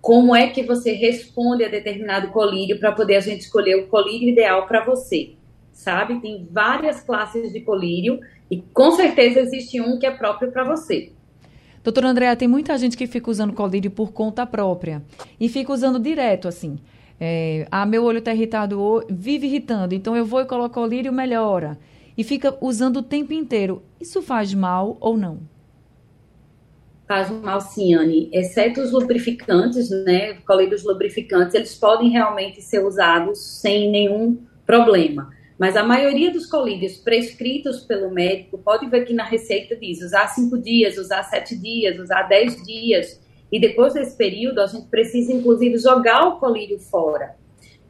como 0.00 0.34
é 0.34 0.48
que 0.48 0.62
você 0.62 0.92
responde 0.92 1.64
a 1.64 1.68
determinado 1.68 2.28
colírio 2.28 2.78
para 2.78 2.92
poder 2.92 3.16
a 3.16 3.20
gente 3.20 3.42
escolher 3.42 3.76
o 3.76 3.88
colírio 3.88 4.28
ideal 4.28 4.66
para 4.66 4.84
você, 4.84 5.34
sabe? 5.72 6.20
Tem 6.20 6.46
várias 6.50 7.00
classes 7.00 7.52
de 7.52 7.60
colírio 7.60 8.20
e 8.50 8.60
com 8.60 8.90
certeza 8.92 9.40
existe 9.40 9.80
um 9.80 9.98
que 9.98 10.06
é 10.06 10.10
próprio 10.10 10.50
para 10.50 10.64
você. 10.64 11.12
Doutora 11.88 12.08
Andréa, 12.08 12.36
tem 12.36 12.46
muita 12.46 12.76
gente 12.76 12.98
que 12.98 13.06
fica 13.06 13.30
usando 13.30 13.54
colírio 13.54 13.90
por 13.90 14.12
conta 14.12 14.44
própria 14.44 15.02
e 15.40 15.48
fica 15.48 15.72
usando 15.72 15.98
direto, 15.98 16.46
assim. 16.46 16.78
É, 17.18 17.66
ah, 17.70 17.86
meu 17.86 18.04
olho 18.04 18.18
está 18.18 18.30
irritado, 18.30 19.06
vive 19.08 19.46
irritando, 19.46 19.94
então 19.94 20.14
eu 20.14 20.22
vou 20.22 20.42
e 20.42 20.44
coloco 20.44 20.74
colírio, 20.74 21.10
melhora. 21.10 21.78
E 22.14 22.22
fica 22.22 22.54
usando 22.60 22.98
o 22.98 23.02
tempo 23.02 23.32
inteiro. 23.32 23.82
Isso 23.98 24.20
faz 24.20 24.52
mal 24.52 24.98
ou 25.00 25.16
não? 25.16 25.38
Faz 27.06 27.30
mal 27.30 27.58
sim, 27.58 27.94
Anne. 27.94 28.28
Exceto 28.34 28.82
os 28.82 28.92
lubrificantes, 28.92 29.88
né? 29.88 30.34
Colírios 30.46 30.84
lubrificantes, 30.84 31.54
eles 31.54 31.74
podem 31.74 32.10
realmente 32.10 32.60
ser 32.60 32.84
usados 32.84 33.38
sem 33.62 33.90
nenhum 33.90 34.36
problema. 34.66 35.30
Mas 35.58 35.76
a 35.76 35.82
maioria 35.82 36.30
dos 36.30 36.46
colírios 36.46 36.98
prescritos 36.98 37.80
pelo 37.80 38.10
médico, 38.10 38.58
pode 38.58 38.86
ver 38.86 39.04
que 39.04 39.12
na 39.12 39.24
receita 39.24 39.74
diz 39.74 40.00
usar 40.00 40.28
cinco 40.28 40.56
dias, 40.56 40.96
usar 40.96 41.24
sete 41.24 41.56
dias, 41.56 41.98
usar 41.98 42.22
dez 42.22 42.62
dias. 42.64 43.20
E 43.50 43.58
depois 43.58 43.94
desse 43.94 44.16
período, 44.16 44.60
a 44.60 44.66
gente 44.66 44.86
precisa, 44.86 45.32
inclusive, 45.32 45.76
jogar 45.78 46.28
o 46.28 46.38
colírio 46.38 46.78
fora. 46.78 47.34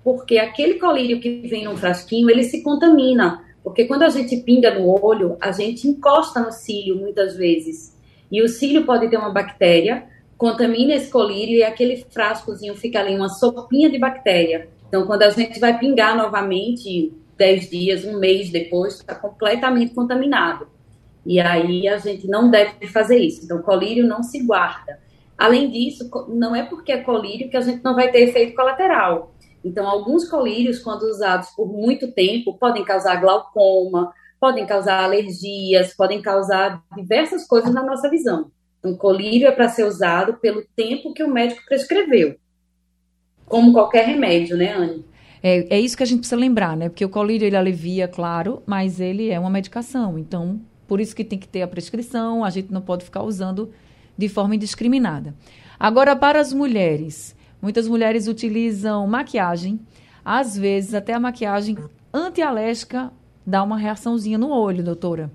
Porque 0.02 0.38
aquele 0.38 0.74
colírio 0.74 1.20
que 1.20 1.42
vem 1.46 1.64
num 1.64 1.76
frasquinho, 1.76 2.30
ele 2.30 2.44
se 2.44 2.62
contamina. 2.62 3.44
Porque 3.62 3.84
quando 3.84 4.04
a 4.04 4.08
gente 4.08 4.36
pinga 4.38 4.78
no 4.78 4.88
olho, 5.04 5.36
a 5.40 5.52
gente 5.52 5.86
encosta 5.86 6.40
no 6.40 6.50
cílio 6.50 6.96
muitas 6.96 7.36
vezes. 7.36 7.94
E 8.32 8.40
o 8.40 8.48
cílio 8.48 8.86
pode 8.86 9.10
ter 9.10 9.18
uma 9.18 9.30
bactéria, 9.30 10.06
contamina 10.38 10.94
esse 10.94 11.10
colírio 11.10 11.56
e 11.56 11.62
aquele 11.62 12.04
frascozinho 12.10 12.74
fica 12.76 13.00
ali, 13.00 13.14
uma 13.14 13.28
sopinha 13.28 13.90
de 13.90 13.98
bactéria. 13.98 14.68
Então, 14.86 15.06
quando 15.06 15.22
a 15.22 15.30
gente 15.30 15.58
vai 15.58 15.78
pingar 15.78 16.16
novamente, 16.16 17.12
10 17.38 17.70
dias, 17.70 18.04
um 18.04 18.18
mês 18.18 18.50
depois, 18.50 18.94
está 18.94 19.14
completamente 19.14 19.94
contaminado. 19.94 20.68
E 21.24 21.40
aí 21.40 21.86
a 21.86 21.98
gente 21.98 22.26
não 22.26 22.50
deve 22.50 22.86
fazer 22.88 23.18
isso. 23.18 23.44
Então, 23.44 23.62
colírio 23.62 24.06
não 24.06 24.22
se 24.22 24.44
guarda. 24.44 24.98
Além 25.36 25.70
disso, 25.70 26.10
não 26.28 26.54
é 26.54 26.64
porque 26.64 26.90
é 26.90 26.98
colírio 27.02 27.48
que 27.48 27.56
a 27.56 27.60
gente 27.60 27.82
não 27.84 27.94
vai 27.94 28.10
ter 28.10 28.28
efeito 28.28 28.56
colateral. 28.56 29.32
Então, 29.64 29.86
alguns 29.86 30.28
colírios, 30.28 30.78
quando 30.80 31.02
usados 31.02 31.50
por 31.50 31.66
muito 31.66 32.10
tempo, 32.12 32.56
podem 32.58 32.84
causar 32.84 33.16
glaucoma, 33.16 34.12
podem 34.40 34.66
causar 34.66 35.04
alergias, 35.04 35.94
podem 35.94 36.20
causar 36.22 36.82
diversas 36.96 37.46
coisas 37.46 37.72
na 37.72 37.82
nossa 37.82 38.08
visão. 38.08 38.50
Então, 38.78 38.96
colírio 38.96 39.48
é 39.48 39.52
para 39.52 39.68
ser 39.68 39.84
usado 39.84 40.34
pelo 40.34 40.64
tempo 40.74 41.12
que 41.12 41.22
o 41.22 41.30
médico 41.30 41.62
prescreveu. 41.66 42.36
Como 43.46 43.72
qualquer 43.72 44.06
remédio, 44.06 44.56
né, 44.56 44.72
Anne? 44.72 45.04
É, 45.42 45.76
é 45.76 45.80
isso 45.80 45.96
que 45.96 46.02
a 46.02 46.06
gente 46.06 46.20
precisa 46.20 46.40
lembrar, 46.40 46.76
né? 46.76 46.88
Porque 46.88 47.04
o 47.04 47.08
colírio 47.08 47.46
ele 47.46 47.56
alivia, 47.56 48.08
claro, 48.08 48.62
mas 48.66 49.00
ele 49.00 49.30
é 49.30 49.38
uma 49.38 49.50
medicação. 49.50 50.18
Então, 50.18 50.60
por 50.86 51.00
isso 51.00 51.14
que 51.14 51.24
tem 51.24 51.38
que 51.38 51.48
ter 51.48 51.62
a 51.62 51.68
prescrição, 51.68 52.44
a 52.44 52.50
gente 52.50 52.72
não 52.72 52.80
pode 52.80 53.04
ficar 53.04 53.22
usando 53.22 53.70
de 54.16 54.28
forma 54.28 54.56
indiscriminada. 54.56 55.34
Agora, 55.78 56.16
para 56.16 56.40
as 56.40 56.52
mulheres, 56.52 57.36
muitas 57.62 57.86
mulheres 57.86 58.26
utilizam 58.26 59.06
maquiagem, 59.06 59.78
às 60.24 60.56
vezes 60.56 60.94
até 60.94 61.14
a 61.14 61.20
maquiagem 61.20 61.78
antialérgica 62.12 63.12
dá 63.46 63.62
uma 63.62 63.78
reaçãozinha 63.78 64.36
no 64.36 64.50
olho, 64.50 64.82
doutora. 64.82 65.30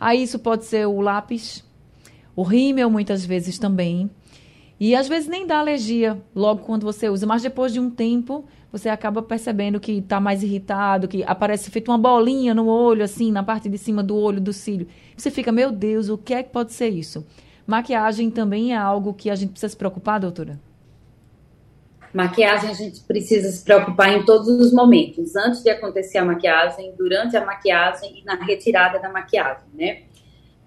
Aí 0.00 0.22
isso 0.22 0.38
pode 0.38 0.64
ser 0.64 0.86
o 0.86 1.00
lápis, 1.00 1.64
o 2.36 2.42
rímel 2.42 2.88
muitas 2.88 3.24
vezes 3.24 3.58
também. 3.58 4.08
E 4.80 4.94
às 4.94 5.08
vezes 5.08 5.28
nem 5.28 5.46
dá 5.46 5.58
alergia 5.58 6.20
logo 6.34 6.62
quando 6.62 6.84
você 6.84 7.08
usa, 7.08 7.26
mas 7.26 7.42
depois 7.42 7.72
de 7.72 7.80
um 7.80 7.90
tempo 7.90 8.44
você 8.70 8.88
acaba 8.88 9.22
percebendo 9.22 9.80
que 9.80 9.92
está 9.92 10.20
mais 10.20 10.42
irritado, 10.42 11.08
que 11.08 11.24
aparece 11.24 11.70
feito 11.70 11.90
uma 11.90 11.98
bolinha 11.98 12.54
no 12.54 12.68
olho, 12.68 13.02
assim, 13.02 13.32
na 13.32 13.42
parte 13.42 13.68
de 13.68 13.78
cima 13.78 14.02
do 14.02 14.16
olho, 14.16 14.40
do 14.40 14.52
cílio. 14.52 14.86
Você 15.16 15.30
fica, 15.30 15.50
meu 15.50 15.72
Deus, 15.72 16.08
o 16.08 16.18
que 16.18 16.34
é 16.34 16.42
que 16.42 16.50
pode 16.50 16.72
ser 16.72 16.88
isso? 16.88 17.26
Maquiagem 17.66 18.30
também 18.30 18.72
é 18.72 18.76
algo 18.76 19.14
que 19.14 19.30
a 19.30 19.34
gente 19.34 19.50
precisa 19.50 19.70
se 19.70 19.76
preocupar, 19.76 20.20
doutora? 20.20 20.60
Maquiagem 22.12 22.70
a 22.70 22.74
gente 22.74 23.00
precisa 23.00 23.50
se 23.50 23.62
preocupar 23.62 24.14
em 24.14 24.24
todos 24.24 24.48
os 24.48 24.72
momentos, 24.72 25.36
antes 25.36 25.62
de 25.62 25.70
acontecer 25.70 26.18
a 26.18 26.24
maquiagem, 26.24 26.94
durante 26.96 27.36
a 27.36 27.44
maquiagem 27.44 28.20
e 28.20 28.24
na 28.24 28.34
retirada 28.34 28.98
da 28.98 29.10
maquiagem, 29.10 29.64
né? 29.74 30.02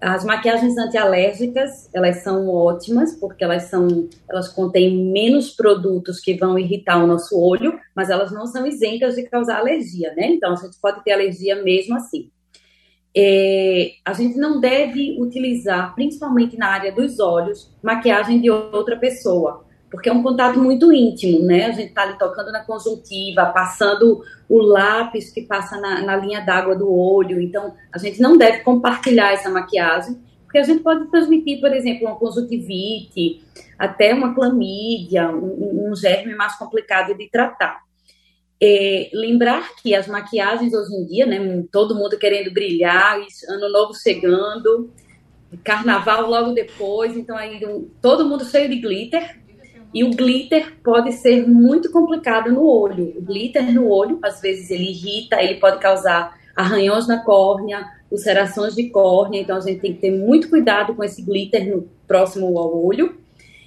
As 0.02 0.24
maquiagens 0.24 0.76
antialérgicas, 0.76 1.88
elas 1.94 2.24
são 2.24 2.48
ótimas 2.48 3.14
porque 3.14 3.44
elas 3.44 3.64
são, 3.64 4.08
elas 4.28 4.48
contêm 4.48 5.12
menos 5.12 5.50
produtos 5.50 6.18
que 6.18 6.34
vão 6.34 6.58
irritar 6.58 7.02
o 7.02 7.06
nosso 7.06 7.38
olho, 7.38 7.78
mas 7.94 8.10
elas 8.10 8.32
não 8.32 8.46
são 8.46 8.66
isentas 8.66 9.14
de 9.14 9.22
causar 9.22 9.58
alergia, 9.58 10.12
né? 10.16 10.26
Então 10.26 10.54
a 10.54 10.56
gente 10.56 10.76
pode 10.82 11.04
ter 11.04 11.12
alergia 11.12 11.62
mesmo 11.62 11.96
assim 11.96 12.28
é, 13.14 13.92
a 14.04 14.12
gente 14.14 14.38
não 14.38 14.58
deve 14.58 15.20
utilizar, 15.20 15.94
principalmente 15.94 16.56
na 16.56 16.68
área 16.68 16.92
dos 16.92 17.20
olhos, 17.20 17.70
maquiagem 17.82 18.40
de 18.40 18.50
outra 18.50 18.96
pessoa, 18.96 19.61
porque 19.92 20.08
é 20.08 20.12
um 20.12 20.22
contato 20.22 20.58
muito 20.58 20.90
íntimo, 20.90 21.44
né? 21.44 21.66
A 21.66 21.72
gente 21.72 21.90
está 21.90 22.02
ali 22.02 22.18
tocando 22.18 22.50
na 22.50 22.64
conjuntiva, 22.64 23.44
passando 23.46 24.24
o 24.48 24.58
lápis 24.58 25.30
que 25.30 25.42
passa 25.42 25.78
na, 25.78 26.00
na 26.00 26.16
linha 26.16 26.40
d'água 26.40 26.74
do 26.74 26.90
olho, 26.90 27.38
então 27.38 27.74
a 27.92 27.98
gente 27.98 28.18
não 28.18 28.38
deve 28.38 28.60
compartilhar 28.60 29.34
essa 29.34 29.50
maquiagem, 29.50 30.18
porque 30.44 30.56
a 30.56 30.62
gente 30.62 30.82
pode 30.82 31.10
transmitir, 31.10 31.60
por 31.60 31.74
exemplo, 31.74 32.06
uma 32.06 32.16
conjuntivite, 32.16 33.44
até 33.78 34.14
uma 34.14 34.34
clamídia, 34.34 35.30
um, 35.30 35.90
um 35.90 35.94
germe 35.94 36.34
mais 36.34 36.56
complicado 36.56 37.14
de 37.14 37.28
tratar. 37.28 37.82
É, 38.62 39.10
lembrar 39.12 39.74
que 39.76 39.94
as 39.94 40.06
maquiagens 40.06 40.72
hoje 40.72 40.94
em 40.94 41.04
dia, 41.04 41.26
né, 41.26 41.64
todo 41.70 41.94
mundo 41.94 42.16
querendo 42.16 42.50
brilhar, 42.50 43.18
ano 43.48 43.68
novo 43.68 43.92
chegando, 43.92 44.90
carnaval 45.62 46.30
logo 46.30 46.52
depois, 46.52 47.14
então 47.14 47.36
aí 47.36 47.60
todo 48.00 48.26
mundo 48.26 48.44
cheio 48.44 48.70
de 48.70 48.76
glitter. 48.76 49.41
E 49.92 50.04
o 50.04 50.10
glitter 50.10 50.74
pode 50.82 51.12
ser 51.12 51.46
muito 51.46 51.90
complicado 51.90 52.50
no 52.50 52.64
olho. 52.64 53.12
O 53.16 53.22
glitter 53.22 53.72
no 53.72 53.88
olho, 53.88 54.18
às 54.22 54.40
vezes 54.40 54.70
ele 54.70 54.90
irrita, 54.90 55.42
ele 55.42 55.60
pode 55.60 55.78
causar 55.78 56.36
arranhões 56.56 57.06
na 57.06 57.22
córnea, 57.22 57.86
ulcerações 58.10 58.74
de 58.74 58.90
córnea, 58.90 59.40
então 59.40 59.56
a 59.56 59.60
gente 59.60 59.80
tem 59.80 59.94
que 59.94 60.00
ter 60.00 60.10
muito 60.10 60.48
cuidado 60.48 60.94
com 60.94 61.02
esse 61.02 61.22
glitter 61.22 61.68
no 61.68 61.88
próximo 62.06 62.58
ao 62.58 62.84
olho. 62.84 63.18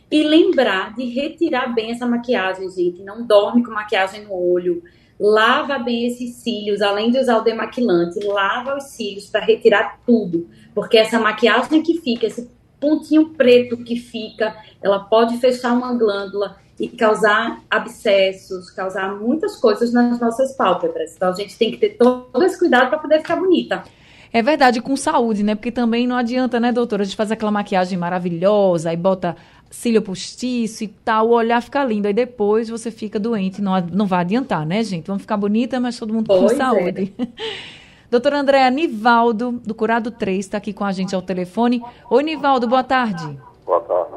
E 0.09 0.23
lembrar 0.23 0.93
de 0.95 1.05
retirar 1.05 1.73
bem 1.73 1.91
essa 1.91 2.05
maquiagem, 2.05 2.69
gente. 2.69 3.03
Não 3.03 3.25
dorme 3.25 3.63
com 3.63 3.71
maquiagem 3.71 4.23
no 4.23 4.33
olho. 4.33 4.83
Lava 5.19 5.79
bem 5.79 6.05
esses 6.05 6.35
cílios, 6.35 6.81
além 6.81 7.09
de 7.09 7.19
usar 7.19 7.37
o 7.37 7.43
demaquilante, 7.43 8.23
lava 8.25 8.75
os 8.75 8.83
cílios 8.85 9.27
para 9.27 9.43
retirar 9.43 9.99
tudo. 10.05 10.47
Porque 10.73 10.97
essa 10.97 11.19
maquiagem 11.19 11.81
que 11.81 11.99
fica, 12.01 12.27
esse 12.27 12.49
pontinho 12.85 13.29
preto 13.29 13.77
que 13.77 13.95
fica, 13.95 14.55
ela 14.79 14.99
pode 14.99 15.37
fechar 15.37 15.73
uma 15.73 15.91
glândula 15.93 16.57
e 16.79 16.87
causar 16.87 17.63
abscessos, 17.69 18.69
causar 18.69 19.15
muitas 19.15 19.55
coisas 19.55 19.91
nas 19.91 20.19
nossas 20.19 20.55
pálpebras. 20.55 21.15
Então 21.15 21.29
a 21.29 21.33
gente 21.33 21.57
tem 21.57 21.71
que 21.71 21.77
ter 21.77 21.97
todo 21.97 22.43
esse 22.43 22.59
cuidado 22.59 22.89
para 22.89 22.99
poder 22.99 23.19
ficar 23.19 23.37
bonita. 23.37 23.83
É 24.31 24.43
verdade, 24.43 24.81
com 24.81 24.95
saúde, 24.95 25.41
né? 25.43 25.55
Porque 25.55 25.71
também 25.71 26.05
não 26.05 26.15
adianta, 26.15 26.59
né, 26.59 26.71
doutora? 26.71 27.01
A 27.01 27.05
gente 27.05 27.15
faz 27.15 27.31
aquela 27.31 27.51
maquiagem 27.51 27.97
maravilhosa, 27.97 28.89
aí 28.89 28.97
bota 28.97 29.35
cílio 29.71 30.01
postiço 30.01 30.83
e 30.83 30.87
tal, 30.87 31.29
o 31.29 31.31
olhar 31.31 31.61
fica 31.61 31.83
lindo. 31.83 32.07
Aí 32.07 32.13
depois 32.13 32.69
você 32.69 32.91
fica 32.91 33.17
doente, 33.17 33.61
não, 33.61 33.79
não 33.91 34.05
vai 34.05 34.19
adiantar, 34.19 34.65
né, 34.65 34.83
gente? 34.83 35.07
Vamos 35.07 35.23
ficar 35.23 35.37
bonita, 35.37 35.79
mas 35.79 35.97
todo 35.97 36.13
mundo 36.13 36.27
pois 36.27 36.39
com 36.39 36.51
é. 36.51 36.55
saúde. 36.55 37.13
É. 37.17 37.27
Doutora 38.09 38.37
Andréa 38.37 38.69
Nivaldo, 38.69 39.51
do 39.51 39.73
Curado 39.73 40.11
3, 40.11 40.39
está 40.39 40.57
aqui 40.57 40.71
com 40.73 40.85
a 40.85 40.91
gente 40.91 41.15
ao 41.15 41.21
telefone. 41.23 41.83
Oi, 42.09 42.23
Nivaldo, 42.23 42.67
boa 42.67 42.83
tarde. 42.83 43.39
Boa 43.65 43.81
tarde. 43.81 44.13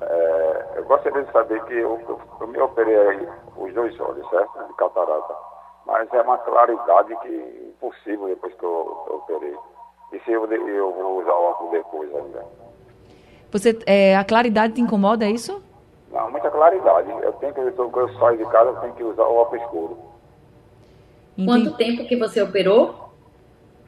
É, 0.00 0.66
eu 0.76 0.84
gostaria 0.84 1.22
de 1.22 1.30
saber 1.30 1.62
que 1.64 1.74
eu, 1.74 2.00
eu, 2.08 2.20
eu 2.40 2.46
me 2.46 2.58
operei 2.58 3.28
os 3.56 3.74
dois 3.74 4.00
olhos, 4.00 4.28
certo? 4.30 4.66
De 4.66 4.74
catarata. 4.74 5.34
Mas 5.86 6.08
é 6.12 6.22
uma 6.22 6.38
claridade 6.38 7.14
que 7.16 7.72
impossível 7.76 8.26
depois 8.28 8.54
que 8.54 8.64
eu, 8.64 9.04
eu 9.08 9.16
operei. 9.16 9.56
E 10.12 10.20
se 10.20 10.32
eu, 10.32 10.50
eu 10.50 10.92
vou 10.92 11.20
usar 11.20 11.32
o 11.32 11.50
óculos 11.50 11.72
depois 11.72 12.14
ainda? 12.14 12.44
Você, 13.50 13.78
é, 13.86 14.16
a 14.16 14.24
claridade 14.24 14.74
te 14.74 14.80
incomoda, 14.80 15.26
é 15.26 15.30
isso? 15.30 15.62
Não, 16.10 16.30
muita 16.30 16.50
claridade. 16.50 17.10
Eu 17.10 17.32
tenho 17.34 17.52
que, 17.52 17.70
quando 17.72 18.00
eu 18.00 18.08
saio 18.18 18.38
de 18.38 18.44
casa, 18.46 18.70
eu 18.70 18.76
tenho 18.76 18.94
que 18.94 19.04
usar 19.04 19.24
o 19.24 19.34
óculos 19.34 19.62
escuro. 19.62 20.11
Quanto 21.44 21.76
tempo 21.76 22.06
que 22.06 22.16
você 22.16 22.42
operou? 22.42 23.14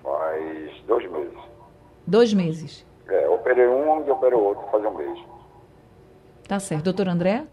Faz 0.02 0.72
dois 0.86 1.10
meses. 1.10 1.38
Dois 2.06 2.34
meses. 2.34 2.86
É, 3.08 3.28
operei 3.28 3.66
um 3.66 4.06
e 4.06 4.10
operei 4.10 4.38
o 4.38 4.42
outro, 4.42 4.66
faz 4.70 4.84
um 4.84 4.94
mês. 4.94 5.18
Tá 6.48 6.58
certo. 6.58 6.84
Doutor 6.84 7.08
André? 7.08 7.46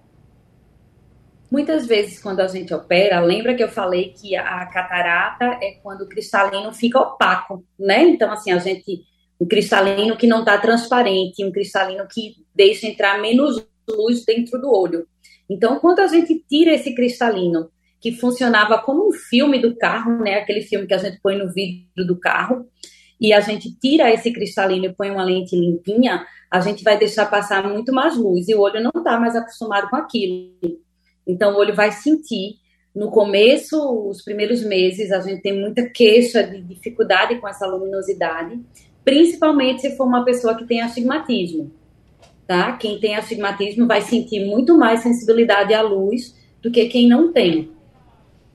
Muitas 1.51 1.85
vezes, 1.85 2.21
quando 2.21 2.39
a 2.39 2.47
gente 2.47 2.73
opera, 2.73 3.19
lembra 3.19 3.53
que 3.53 3.61
eu 3.63 3.67
falei 3.67 4.13
que 4.13 4.35
a 4.37 4.65
catarata 4.67 5.45
é 5.61 5.71
quando 5.83 6.03
o 6.03 6.07
cristalino 6.07 6.71
fica 6.73 6.99
opaco, 6.99 7.65
né? 7.77 8.03
Então, 8.03 8.31
assim, 8.31 8.51
a 8.51 8.57
gente. 8.57 9.03
Um 9.39 9.47
cristalino 9.47 10.15
que 10.15 10.27
não 10.27 10.41
está 10.41 10.55
transparente, 10.59 11.43
um 11.43 11.51
cristalino 11.51 12.07
que 12.07 12.35
deixa 12.53 12.85
entrar 12.85 13.19
menos 13.19 13.65
luz 13.89 14.23
dentro 14.23 14.61
do 14.61 14.71
olho. 14.71 15.07
Então, 15.49 15.79
quando 15.79 15.99
a 15.99 16.07
gente 16.07 16.45
tira 16.47 16.71
esse 16.71 16.93
cristalino, 16.93 17.71
que 18.01 18.11
funcionava 18.11 18.79
como 18.79 19.07
um 19.07 19.11
filme 19.11 19.59
do 19.59 19.75
carro, 19.77 20.17
né? 20.17 20.35
Aquele 20.35 20.61
filme 20.61 20.87
que 20.87 20.93
a 20.93 20.97
gente 20.97 21.19
põe 21.21 21.37
no 21.37 21.53
vidro 21.53 22.05
do 22.05 22.19
carro, 22.19 22.65
e 23.21 23.31
a 23.31 23.39
gente 23.39 23.71
tira 23.79 24.11
esse 24.11 24.33
cristalino 24.33 24.85
e 24.85 24.93
põe 24.93 25.11
uma 25.11 25.23
lente 25.23 25.55
limpinha, 25.55 26.25
a 26.49 26.59
gente 26.59 26.83
vai 26.83 26.97
deixar 26.97 27.27
passar 27.27 27.69
muito 27.69 27.93
mais 27.93 28.17
luz 28.17 28.49
e 28.49 28.55
o 28.55 28.59
olho 28.59 28.81
não 28.81 28.91
está 28.97 29.19
mais 29.19 29.35
acostumado 29.35 29.87
com 29.91 29.95
aquilo. 29.95 30.51
Então, 31.27 31.53
o 31.53 31.57
olho 31.57 31.75
vai 31.75 31.91
sentir. 31.91 32.59
No 32.93 33.11
começo, 33.11 33.77
os 34.09 34.21
primeiros 34.21 34.65
meses, 34.65 35.11
a 35.11 35.21
gente 35.21 35.41
tem 35.41 35.57
muita 35.57 35.87
queixa 35.87 36.43
de 36.43 36.61
dificuldade 36.61 37.39
com 37.39 37.47
essa 37.47 37.65
luminosidade, 37.65 38.59
principalmente 39.05 39.81
se 39.81 39.95
for 39.95 40.07
uma 40.07 40.25
pessoa 40.25 40.57
que 40.57 40.65
tem 40.65 40.81
astigmatismo. 40.81 41.71
Tá? 42.47 42.73
Quem 42.73 42.99
tem 42.99 43.15
astigmatismo 43.15 43.87
vai 43.87 44.01
sentir 44.01 44.45
muito 44.45 44.77
mais 44.77 45.01
sensibilidade 45.01 45.73
à 45.73 45.81
luz 45.81 46.35
do 46.61 46.69
que 46.69 46.87
quem 46.87 47.07
não 47.07 47.31
tem. 47.31 47.71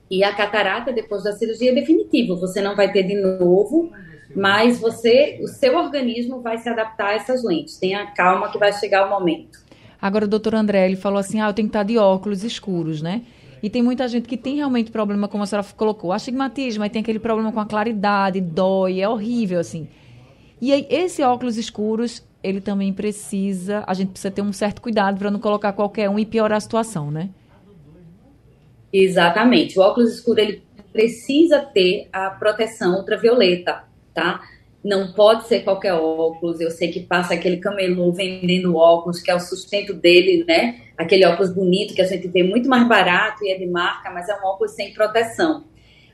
E 0.09 0.23
a 0.23 0.33
catarata, 0.33 0.93
depois 0.93 1.23
da 1.23 1.33
cirurgia, 1.33 1.71
é 1.71 1.75
definitivo. 1.75 2.37
Você 2.37 2.61
não 2.61 2.75
vai 2.75 2.91
ter 2.91 3.03
de 3.03 3.15
novo, 3.15 3.91
mas 4.35 4.79
você, 4.79 5.39
o 5.41 5.47
seu 5.47 5.77
organismo 5.77 6.41
vai 6.41 6.57
se 6.57 6.69
adaptar 6.69 7.09
a 7.09 7.13
essas 7.13 7.43
lentes. 7.43 7.77
Tenha 7.77 8.05
calma 8.11 8.49
que 8.51 8.57
vai 8.57 8.71
chegar 8.73 9.05
o 9.05 9.09
momento. 9.09 9.59
Agora, 10.01 10.25
o 10.25 10.27
doutor 10.27 10.55
André, 10.55 10.85
ele 10.85 10.95
falou 10.95 11.19
assim, 11.19 11.41
ah, 11.41 11.49
eu 11.49 11.53
tenho 11.53 11.67
que 11.67 11.71
estar 11.71 11.83
de 11.83 11.97
óculos 11.97 12.43
escuros, 12.43 13.01
né? 13.01 13.23
E 13.61 13.69
tem 13.69 13.81
muita 13.81 14.07
gente 14.07 14.27
que 14.27 14.37
tem 14.37 14.57
realmente 14.57 14.91
problema, 14.91 15.27
como 15.27 15.43
a 15.43 15.47
senhora 15.47 15.67
colocou, 15.75 16.13
astigmatismo, 16.13 16.83
aí 16.83 16.89
tem 16.89 17.01
aquele 17.01 17.19
problema 17.19 17.51
com 17.51 17.59
a 17.59 17.65
claridade, 17.65 18.39
dói, 18.39 19.01
é 19.01 19.09
horrível, 19.09 19.59
assim. 19.59 19.87
E 20.61 20.71
aí, 20.71 20.85
esse 20.89 21.23
óculos 21.23 21.57
escuros, 21.57 22.23
ele 22.43 22.61
também 22.61 22.93
precisa, 22.93 23.83
a 23.87 23.93
gente 23.93 24.09
precisa 24.09 24.31
ter 24.31 24.41
um 24.41 24.53
certo 24.53 24.81
cuidado 24.81 25.17
para 25.17 25.31
não 25.31 25.39
colocar 25.39 25.73
qualquer 25.73 26.09
um 26.09 26.19
e 26.19 26.25
piorar 26.25 26.57
a 26.57 26.61
situação, 26.61 27.09
né? 27.09 27.29
Exatamente. 28.91 29.77
O 29.77 29.81
óculos 29.81 30.13
escuro, 30.13 30.39
ele 30.39 30.63
precisa 30.91 31.59
ter 31.59 32.07
a 32.11 32.29
proteção 32.29 32.97
ultravioleta, 32.97 33.83
tá? 34.13 34.41
não 34.87 35.11
pode 35.11 35.47
ser 35.47 35.61
qualquer 35.61 35.93
óculos. 35.93 36.61
Eu 36.61 36.71
sei 36.71 36.89
que 36.89 37.01
passa 37.01 37.33
aquele 37.33 37.57
camelô 37.57 38.11
vendendo 38.11 38.75
óculos, 38.77 39.21
que 39.21 39.29
é 39.29 39.35
o 39.35 39.39
sustento 39.39 39.93
dele, 39.93 40.45
né? 40.47 40.79
Aquele 40.97 41.25
óculos 41.25 41.53
bonito 41.53 41.93
que 41.93 42.01
a 42.01 42.05
gente 42.05 42.27
vê 42.29 42.41
muito 42.41 42.69
mais 42.69 42.87
barato 42.87 43.43
e 43.43 43.51
é 43.51 43.57
de 43.57 43.67
marca, 43.67 44.09
mas 44.09 44.29
é 44.29 44.35
um 44.35 44.45
óculos 44.45 44.71
sem 44.71 44.93
proteção. 44.93 45.65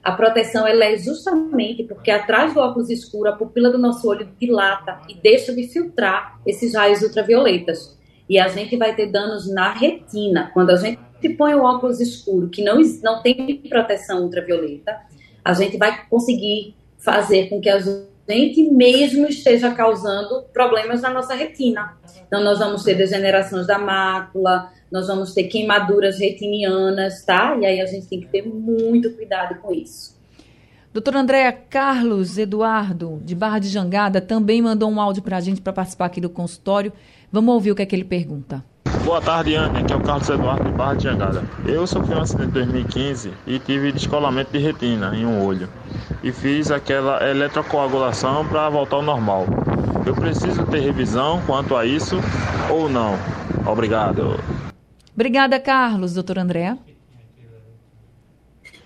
A 0.04 0.12
proteção 0.12 0.68
ela 0.68 0.84
é 0.84 0.98
justamente 0.98 1.84
porque 1.84 2.12
atrás 2.12 2.54
do 2.54 2.60
óculos 2.60 2.90
escuro 2.90 3.30
a 3.30 3.34
pupila 3.34 3.70
do 3.70 3.78
nosso 3.78 4.08
olho 4.08 4.28
dilata 4.40 5.00
e 5.08 5.14
deixa 5.14 5.54
de 5.54 5.68
filtrar 5.68 6.40
esses 6.46 6.74
raios 6.74 7.02
ultravioletas. 7.02 7.98
E 8.28 8.40
a 8.40 8.48
gente 8.48 8.76
vai 8.76 8.96
ter 8.96 9.08
danos 9.08 9.48
na 9.54 9.72
retina. 9.72 10.50
Quando 10.54 10.72
a 10.72 10.76
gente 10.78 11.00
põe 11.30 11.54
o 11.54 11.64
óculos 11.64 12.00
escuro 12.00 12.50
que 12.50 12.64
não, 12.64 12.80
não 13.02 13.22
tem 13.22 13.58
proteção 13.70 14.24
ultravioleta, 14.24 14.98
a 15.44 15.54
gente 15.54 15.78
vai 15.78 16.08
conseguir 16.08 16.76
fazer 16.98 17.50
com 17.50 17.60
que 17.60 17.70
as 17.70 17.86
gente 18.30 18.64
mesmo 18.72 19.28
esteja 19.28 19.74
causando 19.74 20.44
problemas 20.54 21.02
na 21.02 21.10
nossa 21.10 21.36
retina. 21.36 21.98
Então, 22.26 22.44
nós 22.44 22.60
vamos 22.60 22.84
ter 22.84 22.96
degenerações 22.96 23.68
da 23.68 23.78
mácula, 23.78 24.72
nós 24.92 25.08
vamos 25.08 25.34
ter 25.34 25.44
queimaduras 25.44 26.20
retinianas, 26.20 27.24
tá? 27.26 27.58
E 27.60 27.66
aí 27.66 27.82
a 27.82 27.86
gente 27.86 28.08
tem 28.08 28.22
que 28.22 28.28
ter 28.28 28.48
muito 28.48 29.12
cuidado 29.12 29.56
com 29.56 29.74
isso. 29.74 30.14
Doutora 30.94 31.20
Andréa, 31.20 31.52
Carlos 31.52 32.38
Eduardo, 32.38 33.20
de 33.26 33.34
Barra 33.34 33.60
de 33.60 33.68
Jangada, 33.68 34.22
também 34.22 34.62
mandou 34.62 34.90
um 34.90 35.02
áudio 35.02 35.24
para 35.24 35.38
a 35.38 35.42
gente 35.42 35.60
para 35.60 35.74
participar 35.74 36.06
aqui 36.06 36.22
do 36.22 36.30
consultório. 36.30 36.94
Vamos 37.32 37.54
ouvir 37.54 37.72
o 37.72 37.76
que 37.76 37.82
é 37.82 37.86
que 37.86 37.96
ele 37.96 38.04
pergunta. 38.04 38.64
Boa 39.02 39.20
tarde, 39.20 39.56
Anne. 39.56 39.80
Aqui 39.80 39.92
é 39.92 39.96
o 39.96 40.02
Carlos 40.02 40.30
Eduardo 40.30 40.64
de 40.64 40.72
Barra 40.72 40.94
de 40.94 41.04
Jangada. 41.04 41.44
Eu 41.66 41.86
sofri 41.86 42.14
um 42.16 42.22
acidente 42.22 42.50
em 42.50 42.52
2015 42.52 43.32
e 43.46 43.60
tive 43.60 43.92
descolamento 43.92 44.52
de 44.52 44.60
retina 44.60 45.14
em 45.16 45.26
um 45.26 45.44
olho. 45.46 45.68
E 46.24 46.32
fiz 46.32 46.72
aquela 46.72 47.28
eletrocoagulação 47.30 48.48
para 48.48 48.70
voltar 48.70 48.98
ao 48.98 49.02
normal. 49.02 49.46
Eu 50.06 50.16
preciso 50.16 50.66
ter 50.68 50.80
revisão 50.80 51.42
quanto 51.46 51.76
a 51.76 51.86
isso 51.86 52.16
ou 52.70 52.88
não? 52.88 53.18
Obrigado. 53.66 54.40
Obrigada, 55.14 55.60
Carlos. 55.60 56.14
Doutor 56.14 56.40
André. 56.40 56.78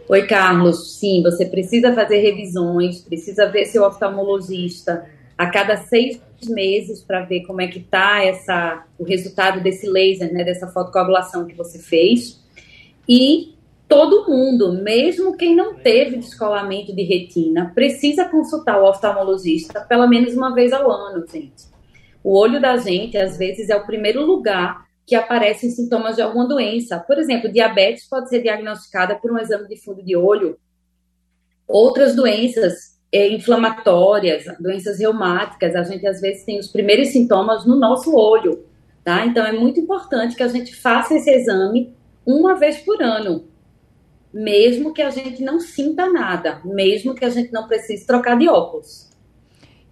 Oi, 0.09 0.25
Carlos. 0.25 0.97
Sim, 0.99 1.21
você 1.21 1.45
precisa 1.45 1.93
fazer 1.93 2.19
revisões, 2.19 3.01
precisa 3.01 3.49
ver 3.51 3.65
seu 3.65 3.83
oftalmologista 3.83 5.05
a 5.37 5.47
cada 5.47 5.77
seis 5.77 6.19
meses 6.49 7.01
para 7.01 7.21
ver 7.21 7.41
como 7.41 7.61
é 7.61 7.67
que 7.67 7.79
está 7.79 8.23
essa 8.23 8.85
o 8.97 9.03
resultado 9.03 9.61
desse 9.61 9.87
laser, 9.87 10.33
né, 10.33 10.43
dessa 10.43 10.67
fotocoagulação 10.67 11.45
que 11.45 11.55
você 11.55 11.79
fez. 11.79 12.43
E 13.07 13.55
todo 13.87 14.27
mundo, 14.27 14.73
mesmo 14.73 15.37
quem 15.37 15.55
não 15.55 15.75
teve 15.75 16.17
descolamento 16.17 16.93
de 16.93 17.03
retina, 17.03 17.71
precisa 17.73 18.25
consultar 18.25 18.81
o 18.81 18.87
oftalmologista 18.87 19.81
pelo 19.81 20.07
menos 20.07 20.35
uma 20.35 20.53
vez 20.53 20.73
ao 20.73 20.91
ano, 20.91 21.25
gente. 21.27 21.65
O 22.23 22.37
olho 22.37 22.59
da 22.59 22.75
gente, 22.77 23.17
às 23.17 23.37
vezes, 23.37 23.69
é 23.69 23.75
o 23.75 23.85
primeiro 23.85 24.25
lugar 24.25 24.85
que 25.05 25.15
aparecem 25.15 25.69
sintomas 25.69 26.17
de 26.17 26.21
alguma 26.21 26.45
doença. 26.45 26.99
Por 26.99 27.17
exemplo, 27.17 27.49
diabetes 27.49 28.09
pode 28.09 28.27
ser 28.27 28.41
diagnosticada 28.41 29.15
por 29.15 29.31
um 29.31 29.39
exame 29.39 29.67
de 29.69 29.77
fundo 29.77 30.03
de 30.03 30.17
olho. 30.17 30.59
Outras 31.65 32.13
doenças 32.13 32.96
inflamatórias, 33.13 34.45
doenças 34.59 34.99
reumáticas, 34.99 35.75
a 35.75 35.83
gente 35.83 36.05
às 36.05 36.19
vezes 36.19 36.43
tem 36.43 36.59
os 36.59 36.67
primeiros 36.67 37.09
sintomas 37.09 37.65
no 37.65 37.75
nosso 37.75 38.15
olho, 38.15 38.65
tá? 39.03 39.25
Então 39.25 39.45
é 39.45 39.51
muito 39.51 39.79
importante 39.79 40.35
que 40.35 40.43
a 40.43 40.47
gente 40.47 40.75
faça 40.75 41.15
esse 41.15 41.29
exame 41.29 41.93
uma 42.25 42.55
vez 42.55 42.77
por 42.77 43.01
ano, 43.01 43.45
mesmo 44.33 44.93
que 44.93 45.01
a 45.01 45.09
gente 45.09 45.41
não 45.41 45.59
sinta 45.59 46.11
nada, 46.11 46.61
mesmo 46.65 47.15
que 47.15 47.23
a 47.23 47.29
gente 47.29 47.51
não 47.51 47.67
precise 47.67 48.05
trocar 48.05 48.37
de 48.37 48.49
óculos. 48.49 49.07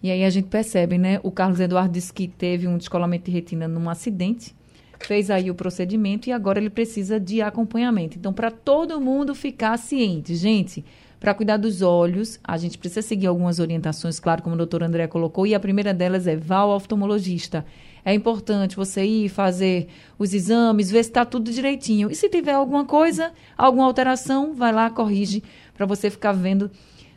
E 0.04 0.12
aí 0.12 0.24
a 0.24 0.30
gente 0.30 0.50
percebe, 0.50 0.98
né? 0.98 1.20
O 1.24 1.32
Carlos 1.32 1.60
Eduardo 1.60 1.94
disse 1.94 2.14
que 2.14 2.28
teve 2.28 2.68
um 2.68 2.78
descolamento 2.78 3.26
de 3.26 3.32
retina 3.32 3.68
num 3.68 3.90
acidente, 3.90 4.54
fez 5.00 5.32
aí 5.32 5.50
o 5.50 5.56
procedimento 5.56 6.30
e 6.30 6.32
agora 6.32 6.60
ele 6.60 6.70
precisa 6.70 7.20
de 7.20 7.42
acompanhamento. 7.42 8.18
Então, 8.18 8.34
para 8.34 8.52
todo 8.52 9.00
mundo 9.00 9.34
ficar 9.34 9.78
ciente, 9.78 10.36
gente, 10.36 10.84
para 11.26 11.34
cuidar 11.34 11.58
dos 11.58 11.82
olhos, 11.82 12.40
a 12.44 12.56
gente 12.56 12.78
precisa 12.78 13.02
seguir 13.02 13.26
algumas 13.26 13.58
orientações, 13.58 14.20
claro, 14.20 14.44
como 14.44 14.54
o 14.54 14.58
doutor 14.60 14.84
André 14.84 15.08
colocou, 15.08 15.48
e 15.48 15.56
a 15.56 15.60
primeira 15.60 15.92
delas 15.92 16.28
é 16.28 16.36
vá 16.36 16.58
ao 16.58 16.76
oftalmologista. 16.76 17.66
É 18.06 18.14
importante 18.14 18.76
você 18.76 19.04
ir 19.04 19.30
fazer 19.30 19.88
os 20.20 20.36
exames, 20.36 20.92
ver 20.92 21.04
se 21.04 21.10
está 21.10 21.26
tudo 21.26 21.52
direitinho. 21.52 22.12
E 22.12 22.16
se 22.16 22.30
tiver 22.30 22.52
alguma 22.52 22.86
coisa, 22.86 23.32
alguma 23.58 23.86
alteração, 23.86 24.54
vai 24.54 24.72
lá, 24.72 24.88
corrige, 24.92 25.42
para 25.74 25.88
você 25.88 26.12
ficar 26.12 26.32
vendo 26.32 26.70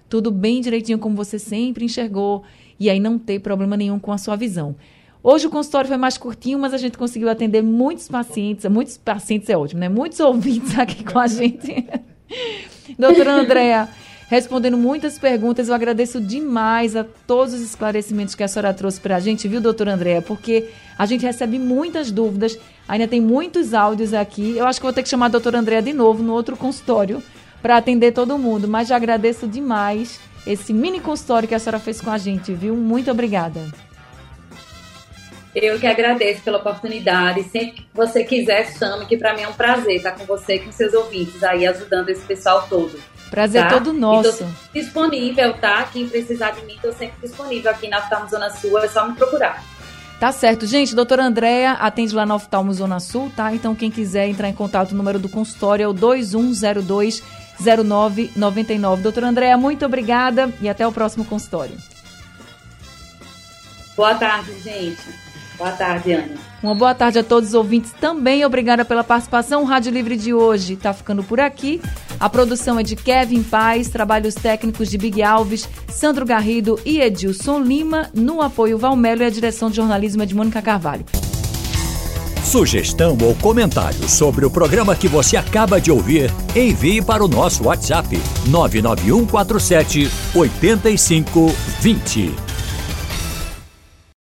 tudo 0.08 0.30
bem 0.30 0.62
direitinho 0.62 0.98
como 0.98 1.14
você 1.14 1.38
sempre 1.38 1.84
enxergou 1.84 2.44
e 2.80 2.88
aí 2.88 2.98
não 2.98 3.18
ter 3.18 3.40
problema 3.40 3.76
nenhum 3.76 3.98
com 3.98 4.10
a 4.10 4.16
sua 4.16 4.36
visão. 4.36 4.74
Hoje 5.22 5.48
o 5.48 5.50
consultório 5.50 5.86
foi 5.86 5.98
mais 5.98 6.16
curtinho, 6.16 6.58
mas 6.58 6.72
a 6.72 6.78
gente 6.78 6.96
conseguiu 6.96 7.28
atender 7.28 7.62
muitos 7.62 8.08
pacientes, 8.08 8.64
muitos 8.70 8.96
pacientes 8.96 9.50
é 9.50 9.58
ótimo, 9.58 9.80
né? 9.80 9.88
Muitos 9.90 10.18
ouvintes 10.20 10.78
aqui 10.78 11.04
com 11.04 11.18
a 11.18 11.26
gente. 11.26 11.86
Doutora 12.98 13.32
Andréa, 13.32 13.88
respondendo 14.28 14.76
muitas 14.76 15.18
perguntas, 15.18 15.68
eu 15.68 15.74
agradeço 15.74 16.20
demais 16.20 16.96
a 16.96 17.04
todos 17.26 17.54
os 17.54 17.60
esclarecimentos 17.60 18.34
que 18.34 18.42
a 18.42 18.48
senhora 18.48 18.74
trouxe 18.74 19.00
para 19.00 19.16
a 19.16 19.20
gente, 19.20 19.48
viu, 19.48 19.60
doutora 19.60 19.94
Andréa? 19.94 20.22
Porque 20.22 20.68
a 20.98 21.06
gente 21.06 21.24
recebe 21.24 21.58
muitas 21.58 22.10
dúvidas, 22.10 22.58
ainda 22.86 23.08
tem 23.08 23.20
muitos 23.20 23.74
áudios 23.74 24.12
aqui. 24.12 24.56
Eu 24.56 24.66
acho 24.66 24.80
que 24.80 24.84
vou 24.84 24.92
ter 24.92 25.02
que 25.02 25.08
chamar 25.08 25.26
a 25.26 25.30
doutora 25.30 25.58
Andréa 25.58 25.82
de 25.82 25.92
novo 25.92 26.22
no 26.22 26.32
outro 26.32 26.56
consultório 26.56 27.22
para 27.62 27.76
atender 27.76 28.12
todo 28.12 28.38
mundo, 28.38 28.68
mas 28.68 28.88
já 28.88 28.96
agradeço 28.96 29.46
demais 29.46 30.20
esse 30.46 30.72
mini 30.72 31.00
consultório 31.00 31.48
que 31.48 31.54
a 31.54 31.58
senhora 31.58 31.78
fez 31.78 32.00
com 32.00 32.10
a 32.10 32.18
gente, 32.18 32.52
viu? 32.54 32.74
Muito 32.76 33.10
obrigada. 33.10 33.87
Eu 35.62 35.78
que 35.78 35.86
agradeço 35.86 36.42
pela 36.42 36.58
oportunidade. 36.58 37.42
Sempre 37.44 37.82
que 37.82 37.86
você 37.92 38.24
quiser, 38.24 38.66
chame, 38.76 39.06
que 39.06 39.16
para 39.16 39.34
mim 39.34 39.42
é 39.42 39.48
um 39.48 39.52
prazer 39.52 39.96
estar 39.96 40.12
com 40.12 40.24
você 40.24 40.56
e 40.56 40.58
com 40.60 40.72
seus 40.72 40.94
ouvintes 40.94 41.42
aí, 41.42 41.66
ajudando 41.66 42.08
esse 42.10 42.24
pessoal 42.24 42.66
todo. 42.68 42.98
Prazer 43.30 43.62
tá? 43.62 43.68
todo 43.68 43.92
nosso. 43.92 44.46
disponível, 44.72 45.52
tá? 45.54 45.84
Quem 45.92 46.08
precisar 46.08 46.52
de 46.52 46.64
mim, 46.64 46.74
estou 46.74 46.92
sempre 46.92 47.16
disponível 47.20 47.70
aqui 47.70 47.88
na 47.88 47.98
Oftalmo 47.98 48.28
Zona 48.28 48.50
Sul, 48.50 48.78
é 48.78 48.88
só 48.88 49.06
me 49.06 49.14
procurar. 49.14 49.62
Tá 50.18 50.32
certo. 50.32 50.66
Gente, 50.66 50.94
doutora 50.94 51.24
Andréa 51.24 51.72
atende 51.72 52.14
lá 52.14 52.26
na 52.26 52.34
Oftalmo 52.34 52.72
Zona 52.72 52.98
Sul, 52.98 53.30
tá? 53.36 53.54
Então, 53.54 53.74
quem 53.74 53.90
quiser 53.90 54.28
entrar 54.28 54.48
em 54.48 54.54
contato, 54.54 54.92
o 54.92 54.94
número 54.94 55.18
do 55.18 55.28
consultório 55.28 55.84
é 55.84 55.88
o 55.88 55.92
2102 55.92 57.22
0999. 57.60 59.02
Doutora 59.02 59.28
Andréa, 59.28 59.56
muito 59.56 59.84
obrigada 59.84 60.52
e 60.60 60.68
até 60.68 60.86
o 60.86 60.92
próximo 60.92 61.24
consultório. 61.24 61.76
Boa 63.96 64.14
tarde, 64.14 64.52
gente. 64.60 65.27
Boa 65.58 65.72
tarde, 65.72 66.12
Ana. 66.12 66.34
Uma 66.62 66.74
boa 66.74 66.94
tarde 66.94 67.18
a 67.18 67.24
todos 67.24 67.50
os 67.50 67.54
ouvintes 67.54 67.92
também. 68.00 68.44
Obrigada 68.44 68.84
pela 68.84 69.02
participação. 69.02 69.62
O 69.62 69.64
Rádio 69.64 69.92
Livre 69.92 70.16
de 70.16 70.32
hoje 70.32 70.74
está 70.74 70.92
ficando 70.92 71.24
por 71.24 71.40
aqui. 71.40 71.80
A 72.18 72.28
produção 72.28 72.78
é 72.78 72.82
de 72.82 72.94
Kevin 72.94 73.42
Paz, 73.42 73.88
trabalhos 73.88 74.34
técnicos 74.34 74.88
de 74.88 74.96
Big 74.96 75.22
Alves, 75.22 75.68
Sandro 75.88 76.24
Garrido 76.24 76.78
e 76.84 77.00
Edilson 77.00 77.60
Lima. 77.60 78.08
No 78.14 78.40
apoio 78.40 78.78
Valmelo 78.78 79.22
e 79.22 79.26
a 79.26 79.30
direção 79.30 79.68
de 79.68 79.76
jornalismo 79.76 80.22
é 80.22 80.26
de 80.26 80.34
Mônica 80.34 80.62
Carvalho. 80.62 81.04
Sugestão 82.44 83.18
ou 83.20 83.34
comentário 83.34 84.08
sobre 84.08 84.46
o 84.46 84.50
programa 84.50 84.96
que 84.96 85.06
você 85.06 85.36
acaba 85.36 85.80
de 85.80 85.92
ouvir, 85.92 86.30
envie 86.56 87.02
para 87.02 87.22
o 87.22 87.28
nosso 87.28 87.64
WhatsApp 87.64 88.18
99147 88.46 90.10
8520. 90.34 92.47